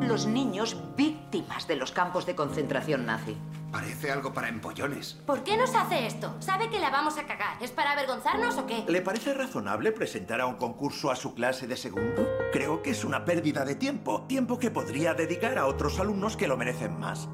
Los 0.00 0.26
niños 0.26 0.76
víctimas 0.96 1.66
de 1.66 1.76
los 1.76 1.92
campos 1.92 2.26
de 2.26 2.34
concentración 2.34 3.06
nazi. 3.06 3.36
Parece 3.72 4.10
algo 4.10 4.32
para 4.32 4.48
empollones. 4.48 5.14
¿Por 5.26 5.44
qué 5.44 5.56
nos 5.56 5.74
hace 5.74 6.06
esto? 6.06 6.34
¿Sabe 6.40 6.68
que 6.68 6.80
la 6.80 6.90
vamos 6.90 7.16
a 7.18 7.26
cagar? 7.26 7.62
¿Es 7.62 7.70
para 7.70 7.92
avergonzarnos 7.92 8.58
o 8.58 8.66
qué? 8.66 8.84
¿Le 8.88 9.02
parece 9.02 9.34
razonable 9.34 9.92
presentar 9.92 10.40
a 10.40 10.46
un 10.46 10.56
concurso 10.56 11.10
a 11.10 11.16
su 11.16 11.34
clase 11.34 11.66
de 11.66 11.76
segundo? 11.76 12.28
Creo 12.52 12.82
que 12.82 12.90
es 12.90 13.04
una 13.04 13.24
pérdida 13.24 13.64
de 13.64 13.76
tiempo. 13.76 14.22
Tiempo 14.26 14.58
que 14.58 14.70
podría 14.70 15.14
dedicar 15.14 15.58
a 15.58 15.66
otros 15.66 16.00
alumnos 16.00 16.36
que 16.36 16.48
lo 16.48 16.56
merecen 16.56 16.98
más. 16.98 17.28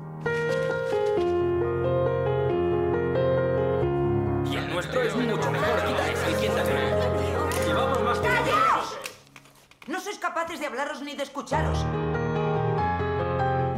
De 10.55 10.67
hablaros 10.67 11.03
ni 11.03 11.17
de 11.17 11.25
escucharos. 11.25 11.85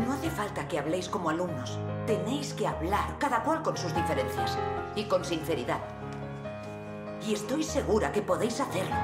No 0.06 0.12
hace 0.12 0.30
falta 0.30 0.68
que 0.68 0.78
habléis 0.78 1.08
como 1.08 1.30
alumnos. 1.30 1.78
Tenéis 2.06 2.52
que 2.52 2.66
hablar, 2.66 3.16
cada 3.18 3.42
cual 3.42 3.62
con 3.62 3.76
sus 3.76 3.94
diferencias. 3.94 4.56
Y 4.94 5.04
con 5.04 5.24
sinceridad. 5.24 5.80
Y 7.26 7.32
estoy 7.32 7.64
segura 7.64 8.12
que 8.12 8.20
podéis 8.20 8.60
hacerlo. 8.60 8.94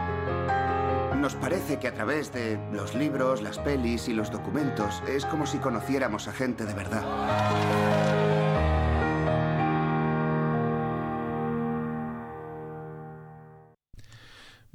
Nos 1.16 1.34
parece 1.34 1.80
que 1.80 1.88
a 1.88 1.94
través 1.94 2.32
de 2.32 2.60
los 2.70 2.94
libros, 2.94 3.40
las 3.40 3.58
pelis 3.58 4.08
y 4.08 4.12
los 4.12 4.30
documentos 4.30 5.02
es 5.08 5.24
como 5.24 5.46
si 5.46 5.58
conociéramos 5.58 6.28
a 6.28 6.32
gente 6.32 6.66
de 6.66 6.74
verdad. 6.74 8.03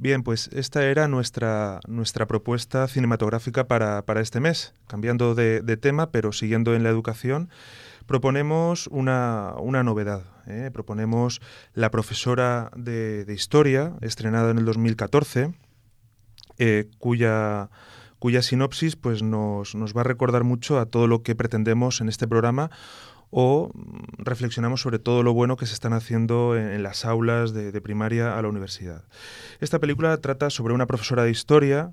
Bien, 0.00 0.22
pues 0.22 0.48
esta 0.54 0.86
era 0.86 1.08
nuestra, 1.08 1.78
nuestra 1.86 2.26
propuesta 2.26 2.88
cinematográfica 2.88 3.68
para, 3.68 4.02
este 4.22 4.40
mes. 4.40 4.72
Cambiando 4.86 5.34
de, 5.34 5.76
tema, 5.76 6.10
pero 6.10 6.32
siguiendo 6.32 6.74
en 6.74 6.82
la 6.82 6.88
educación, 6.88 7.50
proponemos 8.06 8.86
una, 8.86 9.52
novedad. 9.60 10.22
¿eh? 10.46 10.70
Proponemos 10.72 11.42
La 11.74 11.90
profesora 11.90 12.70
de, 12.74 13.26
Historia, 13.28 13.92
estrenada 14.00 14.50
en 14.50 14.56
el 14.56 14.64
2014, 14.64 15.52
eh, 16.56 16.88
cuya 16.98 17.68
cuya 18.18 18.42
sinopsis 18.42 18.96
pues, 18.96 19.22
nos, 19.22 19.74
nos, 19.74 19.96
va 19.96 20.02
a 20.02 20.04
recordar 20.04 20.44
mucho 20.44 20.78
a 20.78 20.86
todo 20.86 21.06
lo 21.06 21.22
que 21.22 21.34
pretendemos 21.34 22.02
en 22.02 22.10
este 22.10 22.28
programa 22.28 22.70
o 23.30 23.70
mm, 23.72 24.22
reflexionamos 24.22 24.80
sobre 24.80 24.98
todo 24.98 25.22
lo 25.22 25.32
bueno 25.32 25.56
que 25.56 25.66
se 25.66 25.74
están 25.74 25.92
haciendo 25.92 26.56
en, 26.56 26.82
las 26.82 27.04
aulas 27.04 27.52
de, 27.52 27.80
primaria 27.80 28.38
a 28.38 28.42
la 28.42 28.48
universidad. 28.48 29.04
Esta 29.60 29.78
película 29.78 30.16
trata 30.18 30.50
sobre 30.50 30.74
una 30.74 30.86
profesora 30.86 31.24
de 31.24 31.30
historia, 31.30 31.92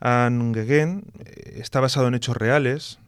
Anne 0.00 0.52
Gegen, 0.54 1.04
eh, 1.24 1.58
está 1.60 1.80
basado 1.80 2.08
en 2.08 2.14
hechos 2.14 2.36
reales, 2.36 2.98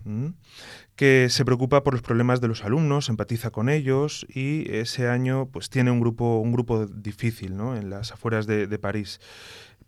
que 0.94 1.28
se 1.28 1.44
preocupa 1.44 1.82
por 1.82 1.92
los 1.92 2.02
problemas 2.02 2.40
de 2.40 2.48
los 2.48 2.64
alumnos, 2.64 3.08
empatiza 3.10 3.50
con 3.50 3.68
ellos 3.68 4.26
y 4.28 4.72
ese 4.74 5.08
año 5.08 5.48
pues 5.52 5.68
tiene 5.68 5.90
un 5.90 6.00
grupo, 6.00 6.38
un 6.38 6.52
grupo 6.52 6.86
difícil 6.86 7.52
en 7.52 7.90
las 7.90 8.12
afueras 8.12 8.46
de 8.46 8.78
París 8.78 9.20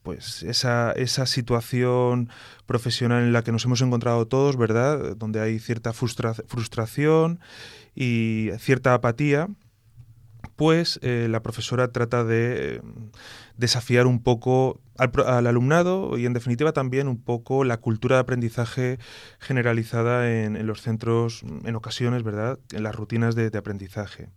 pues 0.09 0.43
esa, 0.43 0.93
esa, 0.93 1.27
situación 1.27 2.31
profesional 2.65 3.25
en 3.25 3.35
la 3.35 3.43
que 3.45 3.53
nos 3.53 3.67
hemos 3.67 3.83
encontrado 3.83 4.27
todos, 4.27 4.57
¿verdad? 4.57 5.15
Donde 5.19 5.39
hay 5.39 5.59
cierta 5.59 5.93
frustración 5.93 7.41
y 7.95 8.49
cierta 8.59 8.95
apatía, 8.95 9.49
pues 10.57 10.99
eh, 11.03 11.27
la 11.29 11.43
profesora 11.43 11.93
trata 11.93 12.25
de 12.25 12.77
eh, 12.77 12.81
desafiar 13.59 14.07
un 14.07 14.23
poco 14.23 14.81
al, 14.97 15.47
alumnado 15.47 16.17
y 16.17 16.25
en 16.25 16.33
definitiva 16.33 16.73
también 16.73 17.07
un 17.07 17.23
poco 17.23 17.63
la 17.65 17.77
cultura 17.77 18.17
de 18.17 18.21
aprendizaje 18.21 18.99
generalizada 19.39 20.33
en, 20.33 20.67
los 20.67 20.81
centros, 20.81 21.43
en 21.65 21.77
ocasiones, 21.77 22.23
¿verdad? 22.23 22.59
En 22.73 22.83
las 22.83 22.97
rutinas 22.97 23.35
de 23.35 23.51
aprendizaje. 23.59 24.31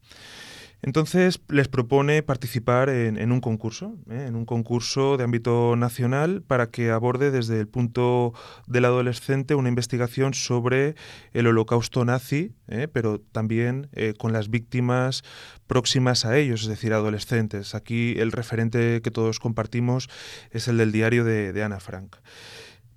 Entonces 0.83 1.39
les 1.47 1.67
propone 1.67 2.23
participar 2.23 2.89
en, 2.89 3.31
un 3.31 3.39
concurso, 3.39 3.95
¿eh? 4.09 4.25
en 4.27 4.35
un 4.35 4.45
concurso 4.45 5.15
de 5.17 5.23
ámbito 5.23 5.75
nacional 5.75 6.41
para 6.41 6.71
que 6.71 6.89
aborde 6.89 7.29
desde 7.29 7.59
el 7.59 7.67
punto 7.67 8.33
del 8.65 8.85
adolescente 8.85 9.53
una 9.53 9.69
investigación 9.69 10.33
sobre 10.33 10.95
el 11.33 11.45
holocausto 11.45 12.03
nazi, 12.03 12.53
¿eh? 12.67 12.87
pero 12.91 13.19
también 13.19 13.89
eh, 13.93 14.15
con 14.17 14.33
las 14.33 14.49
víctimas 14.49 15.23
próximas 15.67 16.25
a 16.25 16.37
ellos, 16.37 16.63
es 16.63 16.67
decir, 16.67 16.93
adolescentes. 16.93 17.75
Aquí 17.75 18.15
el 18.17 18.31
referente 18.31 19.01
que 19.03 19.11
todos 19.11 19.39
compartimos 19.39 20.09
es 20.49 20.67
el 20.67 20.77
del 20.77 20.91
diario 20.91 21.23
de, 21.23 21.53
de 21.53 21.63
Ana 21.63 21.79
Frank. 21.79 22.15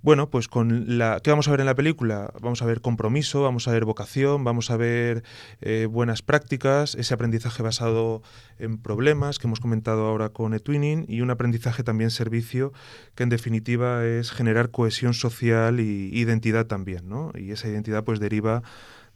Bueno, 0.05 0.29
pues 0.29 0.49
con 0.49 0.99
la. 0.99 1.19
¿Qué 1.25 1.31
vamos 1.31 1.49
a 1.49 1.51
ver 1.51 1.61
en 1.61 1.67
la 1.67 1.75
película? 1.75 2.31
Vamos 2.43 2.61
a 2.61 2.67
ver 2.67 2.83
compromiso, 2.83 3.41
vamos 3.41 3.69
a 3.69 3.73
ver 3.73 3.87
vocación, 3.87 4.45
vamos 4.45 4.71
a 4.71 4.77
ver 4.77 5.25
eh, 5.63 5.89
buenas 5.91 6.21
prácticas, 6.21 6.95
ese 6.95 7.15
aprendizaje 7.15 7.63
basado 7.63 8.21
en 8.59 8.77
problemas 8.77 9.39
que 9.39 9.47
hemos 9.47 9.61
comentado 9.61 10.07
ahora 10.07 10.29
con 10.29 10.53
eTwinning 10.53 11.07
y 11.09 11.23
un 11.23 11.31
aprendizaje 11.31 11.83
también 11.85 12.11
servicio 12.11 12.75
que 13.15 13.23
en 13.23 13.31
definitiva 13.31 14.05
es 14.05 14.31
generar 14.31 14.71
cohesión 14.71 15.15
social 15.15 15.81
y 15.81 16.11
identidad 16.13 16.67
también, 16.67 17.09
¿no? 17.09 17.33
Y 17.35 17.53
esa 17.53 17.69
identidad 17.69 18.05
pues 18.05 18.21
deriva 18.21 18.63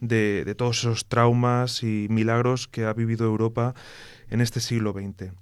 de, 0.01 0.44
de 0.46 0.55
todos 0.55 0.79
esos 0.79 1.07
traumas 1.07 1.83
y 1.83 2.07
milagros 2.09 2.66
que 2.66 2.87
ha 2.87 2.94
vivido 2.94 3.27
Europa 3.27 3.74
en 4.31 4.40
este 4.40 4.61
siglo 4.61 4.94
XX 4.94 5.35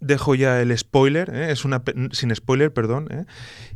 dejo 0.00 0.34
ya 0.34 0.60
el 0.60 0.76
spoiler, 0.76 1.30
¿eh? 1.34 1.50
es 1.50 1.64
una 1.64 1.82
sin 2.12 2.34
spoiler, 2.34 2.72
perdón, 2.72 3.08
¿eh? 3.10 3.24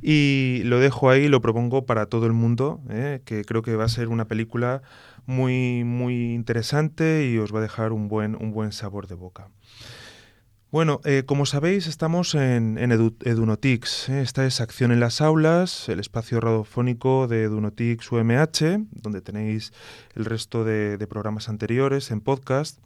y 0.02 0.62
lo 0.64 0.78
dejo 0.78 1.10
ahí, 1.10 1.28
lo 1.28 1.40
propongo 1.40 1.86
para 1.86 2.06
todo 2.06 2.26
el 2.26 2.32
mundo, 2.32 2.80
¿eh? 2.90 3.22
que 3.24 3.44
creo 3.44 3.62
que 3.62 3.76
va 3.76 3.84
a 3.84 3.88
ser 3.88 4.08
una 4.08 4.26
película 4.26 4.82
muy 5.26 5.84
muy 5.84 6.34
interesante 6.34 7.28
y 7.30 7.38
os 7.38 7.54
va 7.54 7.58
a 7.58 7.62
dejar 7.62 7.92
un 7.92 8.08
buen 8.08 8.36
un 8.36 8.52
buen 8.52 8.72
sabor 8.72 9.06
de 9.06 9.14
boca. 9.14 9.48
Bueno, 10.72 11.00
como 11.26 11.46
sabéis, 11.46 11.88
estamos 11.88 12.36
en, 12.36 12.78
en 12.78 12.92
Edunotix. 12.92 14.08
Esta 14.08 14.46
es 14.46 14.60
Acción 14.60 14.92
en 14.92 15.00
las 15.00 15.20
Aulas, 15.20 15.88
el 15.88 15.98
espacio 15.98 16.38
radiofónico 16.38 17.26
de 17.26 17.42
Edunotix 17.42 18.12
UMH, 18.12 18.86
donde 18.92 19.20
tenéis 19.20 19.72
el 20.14 20.26
resto 20.26 20.62
de, 20.62 20.96
de 20.96 21.06
programas 21.08 21.48
anteriores 21.48 22.12
en 22.12 22.20
podcast. 22.20 22.78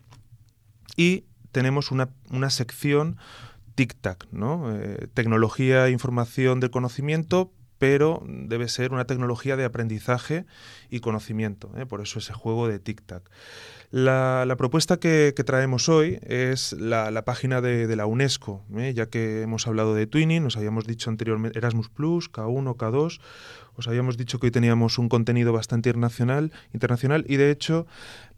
Y 0.97 1.25
tenemos 1.55 1.93
una, 1.93 2.11
sección 2.51 3.17
tic-tac, 3.77 4.27
¿no? 4.33 4.77
Eh, 4.77 5.07
tecnología, 5.15 5.89
información 5.89 6.59
del 6.59 6.71
conocimiento, 6.71 7.53
pero 7.79 8.23
debe 8.27 8.69
ser 8.69 8.93
una 8.93 9.05
tecnología 9.05 9.57
de 9.57 9.65
aprendizaje 9.65 10.47
y 10.91 10.99
conocimiento. 11.01 11.71
¿eh? 11.77 11.87
Por 11.87 12.01
eso 12.01 12.19
ese 12.19 12.33
juego 12.33 12.67
de 12.67 12.83
tic-tac. 12.83 13.23
La, 13.91 14.53
propuesta 14.59 14.97
que, 14.97 15.33
traemos 15.47 15.89
hoy 15.89 16.19
es 16.23 16.73
la, 16.73 17.25
página 17.25 17.61
de, 17.61 17.95
la 17.95 18.07
UNESCO, 18.07 18.65
¿eh? 18.77 18.93
ya 18.95 19.07
que 19.07 19.43
hemos 19.43 19.69
hablado 19.69 19.95
de 19.95 20.09
Twinning, 20.09 20.43
nos 20.43 20.57
habíamos 20.57 20.87
dicho 20.87 21.09
anteriormente 21.09 21.57
Erasmus 21.57 21.89
Plus, 21.89 22.33
K1, 22.33 22.77
K2, 22.77 23.21
os 23.77 23.89
habíamos 23.89 24.17
dicho 24.17 24.39
que 24.39 24.47
hoy 24.47 24.51
teníamos 24.51 24.99
un 24.99 25.09
contenido 25.09 25.53
bastante 25.53 25.89
internacional, 25.91 26.53
internacional 26.73 27.25
y 27.29 27.37
de 27.37 27.51
hecho 27.51 27.87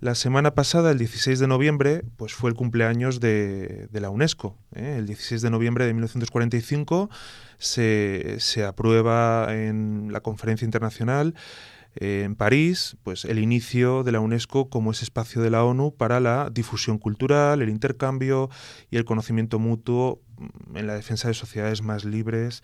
la 0.01 0.15
semana 0.15 0.55
pasada, 0.55 0.91
el 0.91 0.99
16 0.99 1.39
de 1.39 1.47
noviembre, 1.47 2.05
pues 2.17 2.35
fue 2.35 2.51
el 2.51 2.57
cumpleaños 2.57 3.19
de, 3.21 3.89
la 3.93 4.11
UNESCO. 4.11 4.59
¿eh? 4.75 4.97
El 4.99 5.07
16 5.07 5.41
de 5.43 5.51
noviembre 5.51 5.87
de 5.87 5.95
1945 5.95 7.09
se, 7.59 8.37
se 8.39 8.65
aprueba 8.65 9.49
en 9.55 10.13
la 10.13 10.21
conferencia 10.21 10.67
internacional 10.67 11.35
eh, 11.97 12.23
en 12.25 12.35
París, 12.35 12.97
pues 13.03 13.25
el 13.25 13.39
inicio 13.39 14.03
de 14.03 14.13
la 14.13 14.21
UNESCO 14.21 14.69
como 14.69 14.91
ese 14.91 15.05
espacio 15.05 15.41
de 15.41 15.51
la 15.51 15.65
ONU 15.65 15.95
para 15.95 16.21
la 16.21 16.51
difusión 16.53 16.99
cultural, 16.99 17.63
el 17.63 17.71
intercambio 17.71 18.51
y 18.91 18.99
el 18.99 19.07
conocimiento 19.07 19.59
mutuo 19.59 20.21
en 20.75 20.87
la 20.87 20.95
defensa 20.95 21.29
de 21.29 21.35
sociedades 21.35 21.81
más 21.81 22.05
libres 22.05 22.63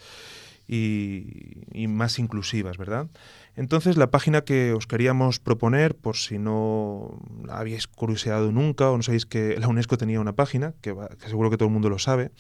y, 0.73 1.87
más 1.89 2.19
inclusivas, 2.19 2.79
¿verdad? 2.79 3.09
Entonces, 3.57 3.99
la 3.99 4.11
página 4.11 4.41
que 4.43 4.73
os 4.73 4.87
queríamos 4.87 5.39
proponer, 5.39 5.95
por 5.95 6.17
si 6.17 6.39
no 6.39 7.21
habéis 7.51 7.87
curioseado 7.87 8.51
nunca 8.53 8.91
o 8.91 8.97
no 8.97 9.03
sabéis 9.03 9.27
que 9.27 9.59
la 9.59 9.69
UNESCO 9.69 9.99
tenía 9.99 10.19
una 10.21 10.33
página, 10.33 10.73
que, 10.81 10.97
que 11.21 11.29
seguro 11.29 11.51
que 11.51 11.59
todo 11.59 11.69
el 11.69 11.75
mundo 11.75 11.91
lo 11.91 11.99
sabe, 11.99 12.31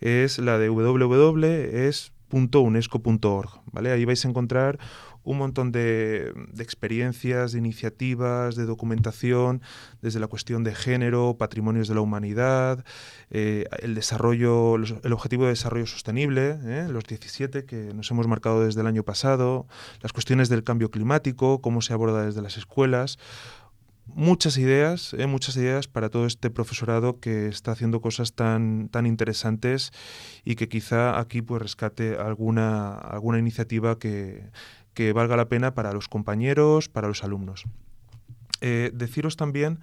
es 0.00 0.38
la 0.38 0.58
de 0.58 0.70
www.unesco.org, 0.70 3.50
¿vale? 3.72 3.92
Ahí 3.92 4.06
vais 4.06 4.24
a 4.24 4.28
encontrar 4.28 4.78
un 5.26 5.38
montón 5.38 5.72
de, 5.72 6.32
experiencias, 6.58 7.52
de 7.52 7.58
iniciativas, 7.58 8.54
de 8.54 8.64
documentación, 8.64 9.60
desde 10.00 10.20
la 10.20 10.28
cuestión 10.28 10.62
de 10.62 10.74
género, 10.74 11.36
patrimonios 11.36 11.88
de 11.88 11.96
la 11.96 12.00
humanidad, 12.00 12.84
eh, 13.30 13.64
el 13.80 13.96
desarrollo, 13.96 14.76
el 14.76 15.12
objetivo 15.12 15.44
de 15.44 15.50
desarrollo 15.50 15.86
sostenible, 15.86 16.58
eh, 16.64 16.86
los 16.88 17.04
17 17.04 17.64
que 17.64 17.92
nos 17.92 18.08
hemos 18.12 18.28
marcado 18.28 18.64
desde 18.64 18.80
el 18.82 18.86
año 18.86 19.02
pasado, 19.02 19.66
las 20.00 20.12
cuestiones 20.12 20.48
del 20.48 20.62
cambio 20.62 20.92
climático, 20.92 21.60
cómo 21.60 21.82
se 21.82 21.92
aborda 21.92 22.24
desde 22.24 22.40
las 22.40 22.56
escuelas. 22.56 23.18
Muchas 24.06 24.56
ideas, 24.56 25.12
eh, 25.14 25.26
muchas 25.26 25.56
ideas 25.56 25.88
para 25.88 26.08
todo 26.08 26.26
este 26.26 26.50
profesorado 26.50 27.18
que 27.18 27.48
está 27.48 27.72
haciendo 27.72 28.00
cosas 28.00 28.34
tan, 28.34 28.88
tan 28.90 29.04
interesantes 29.04 29.90
y 30.44 30.54
que 30.54 30.68
quizá 30.68 31.18
aquí 31.18 31.42
pues 31.42 31.60
rescate 31.60 32.16
alguna, 32.16 32.94
alguna 32.94 33.40
iniciativa 33.40 33.98
que, 33.98 34.44
que 34.96 35.12
valga 35.12 35.36
la 35.36 35.48
pena 35.48 35.74
para 35.74 35.92
los 35.92 36.08
compañeros, 36.08 36.88
para 36.88 37.06
los 37.06 37.22
alumnos. 37.22 37.64
Eh, 38.62 38.90
deciros 38.94 39.36
también 39.36 39.80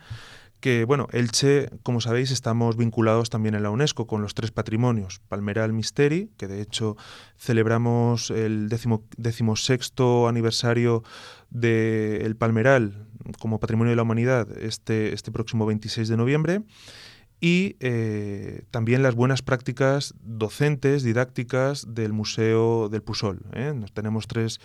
que, 0.60 0.86
bueno, 0.86 1.08
Elche, 1.12 1.70
como 1.84 2.02
sabéis, 2.02 2.32
estamos 2.32 2.78
vinculados 2.78 3.30
también 3.30 3.54
en 3.54 3.62
la 3.62 3.70
UNESCO 3.70 4.08
con 4.08 4.24
los 4.24 4.34
tres 4.34 4.52
patrimonios. 4.52 5.20
Palmeral 5.28 5.72
Misteri, 5.72 6.32
que 6.38 6.48
de 6.48 6.62
hecho 6.62 6.98
celebramos 7.38 8.32
el 8.32 8.70
décimo, 8.70 9.04
decimosexto 9.18 10.28
aniversario 10.28 11.04
del 11.52 12.36
Palmeral 12.36 13.06
como 13.40 13.60
Patrimonio 13.60 13.92
de 13.92 13.98
la 13.98 14.04
Humanidad 14.04 14.48
este, 14.58 15.14
este 15.14 15.32
próximo 15.32 15.66
26 15.68 16.08
de 16.08 16.18
noviembre 16.18 16.64
y 17.44 17.76
eh, 17.82 18.64
también 18.72 19.04
las 19.04 19.16
buenas 19.16 19.42
prácticas 19.42 20.14
docentes, 20.24 21.04
didácticas 21.04 21.94
del 21.94 22.14
Museo 22.14 22.88
del 22.88 23.04
Pusol. 23.04 23.42
¿eh? 23.52 23.74
tenemos 23.94 24.28
tres, 24.30 24.62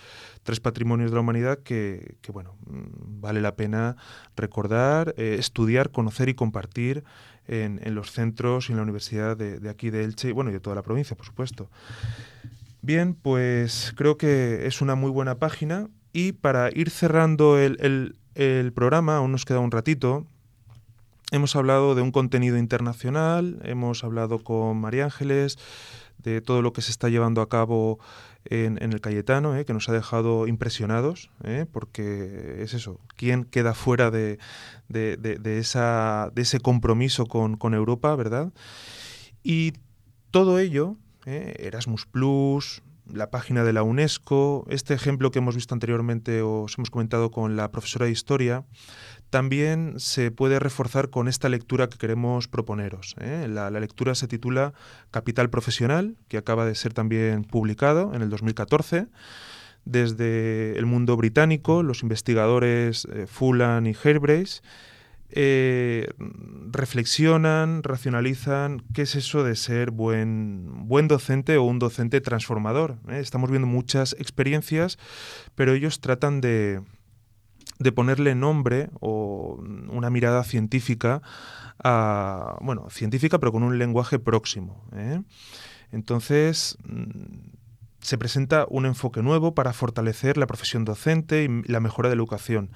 patrimonios 0.62 1.10
de 1.10 1.16
la 1.16 1.22
humanidad 1.22 1.58
que, 1.58 2.18
bueno, 2.32 2.54
mm, 2.66 3.20
vale 3.20 3.40
la 3.40 3.56
pena 3.56 3.96
recordar, 4.36 5.12
eh, 5.16 5.34
estudiar, 5.40 5.90
conocer 5.90 6.28
y 6.28 6.34
compartir 6.34 7.02
en, 7.48 7.80
los 7.96 8.12
centros 8.12 8.68
y 8.68 8.72
en 8.74 8.76
la 8.76 8.84
universidad 8.84 9.36
de, 9.36 9.68
aquí 9.68 9.90
de 9.90 10.04
Elche 10.04 10.28
y, 10.28 10.32
bueno, 10.32 10.50
y 10.50 10.52
de 10.52 10.60
toda 10.60 10.76
la 10.76 10.82
provincia, 10.82 11.16
por 11.16 11.26
supuesto. 11.26 11.72
Bien, 12.80 13.14
pues 13.14 13.92
creo 13.96 14.16
que 14.18 14.68
es 14.68 14.80
una 14.82 14.94
muy 14.94 15.10
buena 15.10 15.40
página 15.40 15.88
y 16.12 16.30
para 16.30 16.70
ir 16.70 16.90
cerrando 16.90 17.58
el, 17.58 18.14
el 18.36 18.72
programa, 18.72 19.16
aún 19.16 19.32
nos 19.32 19.44
queda 19.44 19.58
un 19.58 19.72
ratito, 19.72 20.28
hemos 21.30 21.56
hablado 21.56 21.94
de 21.94 22.02
un 22.02 22.10
contenido 22.10 22.58
internacional, 22.58 23.58
hemos 23.62 24.04
hablado 24.04 24.42
con 24.42 24.78
María 24.78 25.04
Ángeles, 25.04 25.58
de 26.18 26.40
todo 26.40 26.62
lo 26.62 26.72
que 26.72 26.82
se 26.82 26.90
está 26.90 27.08
llevando 27.08 27.40
a 27.42 27.48
cabo 27.48 27.98
en, 28.44 28.78
el 28.80 29.00
Cayetano, 29.00 29.56
¿eh? 29.56 29.64
que 29.64 29.72
nos 29.72 29.88
ha 29.88 29.92
dejado 29.92 30.46
impresionados, 30.46 31.30
¿eh? 31.44 31.66
porque 31.70 32.62
es 32.62 32.74
eso, 32.74 33.00
¿quién 33.16 33.44
queda 33.44 33.74
fuera 33.74 34.10
de 34.10 34.38
ese 36.36 36.60
compromiso 36.60 37.26
con, 37.26 37.74
Europa, 37.74 38.14
verdad? 38.16 38.52
Y 39.42 39.74
todo 40.30 40.58
ello, 40.58 40.96
¿eh? 41.24 41.54
Erasmus 41.60 42.06
Plus, 42.06 42.82
la 43.12 43.30
página 43.30 43.64
de 43.64 43.72
la 43.72 43.82
UNESCO, 43.82 44.66
este 44.68 44.94
ejemplo 44.94 45.30
que 45.30 45.38
hemos 45.38 45.54
visto 45.54 45.74
anteriormente, 45.74 46.42
os 46.42 46.76
hemos 46.76 46.90
comentado 46.90 47.30
con 47.30 47.56
la 47.56 47.70
profesora 47.70 48.06
de 48.06 48.12
Historia, 48.12 48.64
también 49.30 49.94
se 49.98 50.30
puede 50.30 50.58
reforzar 50.58 51.10
con 51.10 51.28
esta 51.28 51.48
lectura 51.48 51.88
que 51.88 51.98
queremos 51.98 52.48
proponeros. 52.48 53.14
¿eh? 53.20 53.46
La, 53.48 53.70
lectura 53.70 54.14
se 54.14 54.28
titula 54.28 54.72
Capital 55.10 55.50
Profesional, 55.50 56.16
que 56.28 56.38
acaba 56.38 56.64
de 56.64 56.74
ser 56.74 56.94
también 56.94 57.44
publicado 57.44 58.14
en 58.14 58.22
el 58.22 58.30
2014. 58.30 59.06
Desde 59.84 60.78
el 60.78 60.86
mundo 60.86 61.16
británico, 61.16 61.82
los 61.82 62.02
investigadores 62.02 63.06
eh, 63.12 63.26
Fulan 63.26 63.86
y 63.86 63.94
Hairbrace 64.02 64.60
eh, 65.30 66.08
reflexionan, 66.70 67.82
racionalizan 67.82 68.82
qué 68.94 69.02
es 69.02 69.14
eso 69.14 69.44
de 69.44 69.56
ser 69.56 69.90
buen, 69.90 70.88
buen 70.88 71.06
docente 71.06 71.58
o 71.58 71.64
un 71.64 71.78
docente 71.78 72.20
transformador. 72.22 72.96
Estamos 73.08 73.50
viendo 73.50 73.66
muchas 73.66 74.14
experiencias, 74.18 74.98
pero 75.54 75.74
ellos 75.74 76.00
tratan 76.00 76.40
de, 76.40 76.80
de 77.78 77.92
ponerle 77.92 78.34
nombre 78.34 78.90
o 79.00 79.62
una 79.88 80.10
mirada 80.10 80.44
científica 80.44 81.22
a, 81.82 82.56
bueno, 82.60 82.88
científica 82.90 83.38
pero 83.38 83.52
con 83.52 83.62
un 83.62 83.78
lenguaje 83.78 84.18
próximo. 84.18 84.84
¿eh? 84.94 85.22
Entonces, 85.92 86.76
mm, 86.84 87.58
se 88.00 88.18
presenta 88.18 88.66
un 88.68 88.86
enfoque 88.86 89.22
nuevo 89.22 89.54
para 89.54 89.72
fortalecer 89.72 90.36
la 90.36 90.46
profesión 90.46 90.84
docente 90.84 91.44
y 91.44 91.70
la 91.70 91.80
mejora 91.80 92.08
de 92.08 92.16
la 92.16 92.20
educación 92.20 92.70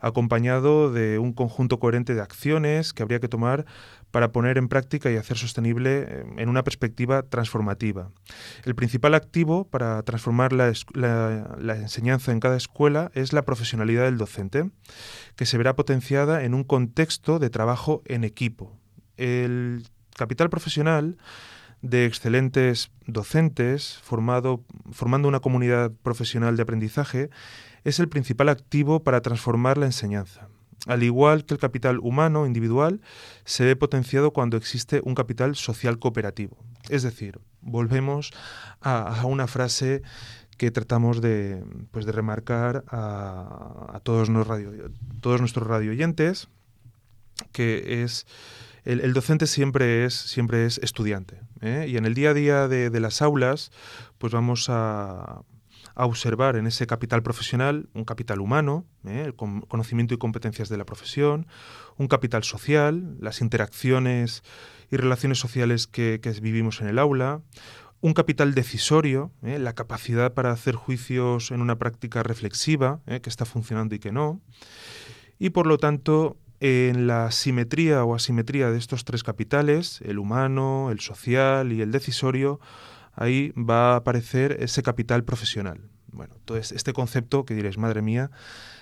acompañado 0.00 0.92
de 0.92 1.18
un 1.18 1.32
conjunto 1.32 1.78
coherente 1.78 2.14
de 2.14 2.20
acciones 2.20 2.92
que 2.92 3.02
habría 3.02 3.20
que 3.20 3.28
tomar 3.28 3.66
para 4.10 4.32
poner 4.32 4.58
en 4.58 4.68
práctica 4.68 5.10
y 5.10 5.16
hacer 5.16 5.36
sostenible 5.36 6.06
eh, 6.08 6.24
en 6.38 6.48
una 6.48 6.64
perspectiva 6.64 7.22
transformativa. 7.22 8.10
El 8.64 8.74
principal 8.74 9.14
activo 9.14 9.64
para 9.64 10.02
transformar 10.02 10.52
la, 10.52 10.72
enseñanza 11.76 12.32
en 12.32 12.40
cada 12.40 12.56
escuela 12.56 13.10
es 13.14 13.32
la 13.32 13.42
profesionalidad 13.42 14.04
del 14.04 14.18
docente, 14.18 14.70
que 15.36 15.46
se 15.46 15.58
verá 15.58 15.76
potenciada 15.76 16.44
en 16.44 16.54
un 16.54 16.64
contexto 16.64 17.38
de 17.38 17.50
trabajo 17.50 18.02
en 18.06 18.24
equipo. 18.24 18.76
El 19.16 19.84
capital 20.16 20.50
profesional 20.50 21.16
de 21.82 22.04
excelentes 22.04 22.90
docentes 23.06 23.98
formado, 24.02 24.64
formando 24.92 25.28
una 25.28 25.40
comunidad 25.40 25.92
profesional 26.02 26.56
de 26.56 26.62
aprendizaje 26.62 27.30
es 27.84 27.98
el 28.00 28.08
principal 28.08 28.48
activo 28.48 29.02
para 29.02 29.20
transformar 29.20 29.78
la 29.78 29.86
enseñanza. 29.86 30.48
Al 30.86 31.02
igual 31.02 31.44
que 31.44 31.54
el 31.54 31.60
capital 31.60 31.98
humano 31.98 32.46
individual, 32.46 33.00
se 33.44 33.64
ve 33.64 33.76
potenciado 33.76 34.32
cuando 34.32 34.56
existe 34.56 35.02
un 35.04 35.14
capital 35.14 35.54
social 35.54 35.98
cooperativo. 35.98 36.56
Es 36.88 37.02
decir, 37.02 37.38
volvemos 37.60 38.32
a, 38.80 39.24
una 39.26 39.46
frase 39.46 40.02
que 40.56 40.70
tratamos 40.70 41.20
de, 41.20 41.62
pues 41.90 42.06
de 42.06 42.12
remarcar 42.12 42.84
a, 42.88 44.00
todos, 44.02 44.28
radio, 44.46 44.90
todos 45.20 45.40
nuestros 45.40 45.66
radioyentes, 45.66 46.48
que 47.52 48.02
es 48.02 48.26
el, 48.84 49.12
docente 49.12 49.46
siempre 49.46 50.04
es, 50.04 50.14
siempre 50.14 50.64
es 50.66 50.78
estudiante. 50.78 51.40
¿eh? 51.60 51.86
Y 51.88 51.96
en 51.96 52.06
el 52.06 52.14
día 52.14 52.30
a 52.30 52.34
día 52.34 52.68
de, 52.68 53.00
las 53.00 53.22
aulas, 53.22 53.70
pues 54.18 54.32
vamos 54.32 54.66
a, 54.68 55.42
a 55.94 56.06
observar 56.06 56.56
en 56.56 56.66
ese 56.66 56.86
capital 56.86 57.22
profesional 57.22 57.88
un 57.94 58.04
capital 58.04 58.40
humano, 58.40 58.86
¿eh? 59.04 59.22
el 59.26 59.34
conocimiento 59.34 60.14
y 60.14 60.18
competencias 60.18 60.68
de 60.68 60.76
la 60.76 60.84
profesión, 60.84 61.46
un 61.96 62.08
capital 62.08 62.44
social, 62.44 63.16
las 63.20 63.40
interacciones 63.40 64.42
y 64.90 64.96
relaciones 64.96 65.38
sociales 65.38 65.86
que, 65.86 66.20
vivimos 66.40 66.80
en 66.80 66.88
el 66.88 66.98
aula, 66.98 67.40
un 68.00 68.14
capital 68.14 68.54
decisorio, 68.54 69.30
¿eh? 69.42 69.58
la 69.58 69.74
capacidad 69.74 70.32
para 70.32 70.52
hacer 70.52 70.74
juicios 70.74 71.50
en 71.50 71.60
una 71.60 71.78
práctica 71.78 72.22
reflexiva, 72.22 73.00
¿eh? 73.06 73.20
que 73.20 73.28
está 73.28 73.44
funcionando 73.44 73.94
y 73.94 73.98
que 73.98 74.12
no, 74.12 74.40
y 75.38 75.50
por 75.50 75.66
lo 75.66 75.78
tanto 75.78 76.36
en 76.60 77.06
la 77.06 77.30
simetría 77.30 78.04
o 78.04 78.14
asimetría 78.14 78.70
de 78.70 78.78
estos 78.78 79.04
tres 79.04 79.22
capitales, 79.22 80.00
el 80.02 80.18
humano, 80.18 80.90
el 80.90 81.00
social 81.00 81.72
y 81.72 81.80
el 81.80 81.90
decisorio, 81.90 82.60
ahí 83.14 83.52
va 83.52 83.92
a 83.92 83.96
aparecer 83.96 84.56
ese 84.60 84.82
capital 84.82 85.24
profesional. 85.24 85.80
Bueno, 86.12 86.34
entonces 86.38 86.72
este 86.72 86.92
concepto 86.92 87.44
que 87.44 87.54
diréis, 87.54 87.78
madre 87.78 88.02
mía, 88.02 88.30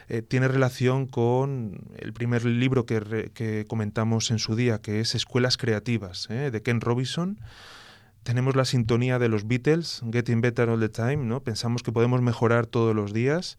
eh, 0.09 0.23
tiene 0.23 0.49
relación 0.49 1.07
con 1.07 1.81
el 1.99 2.13
primer 2.13 2.45
libro 2.45 2.87
que, 2.87 3.67
comentamos 3.69 4.31
en 4.31 4.39
su 4.39 4.57
día, 4.57 4.81
que 4.81 5.01
es 5.01 5.15
Escuelas 5.15 5.57
Creativas, 5.59 6.29
¿eh? 6.31 6.51
de 6.51 6.63
Ken 6.63 6.81
Robinson. 6.81 7.39
Tenemos 8.23 8.57
la 8.57 8.65
sintonía 8.65 9.19
de 9.19 9.29
los 9.29 9.47
Beatles, 9.47 10.03
Getting 10.11 10.41
Better 10.41 10.71
All 10.71 10.81
the 10.81 10.89
Time, 10.89 11.19
¿no? 11.19 11.43
Pensamos 11.43 11.83
que 11.83 11.93
podemos 11.93 12.23
mejorar 12.23 12.67
todos 12.67 12.95
los 12.95 13.13
días 13.13 13.59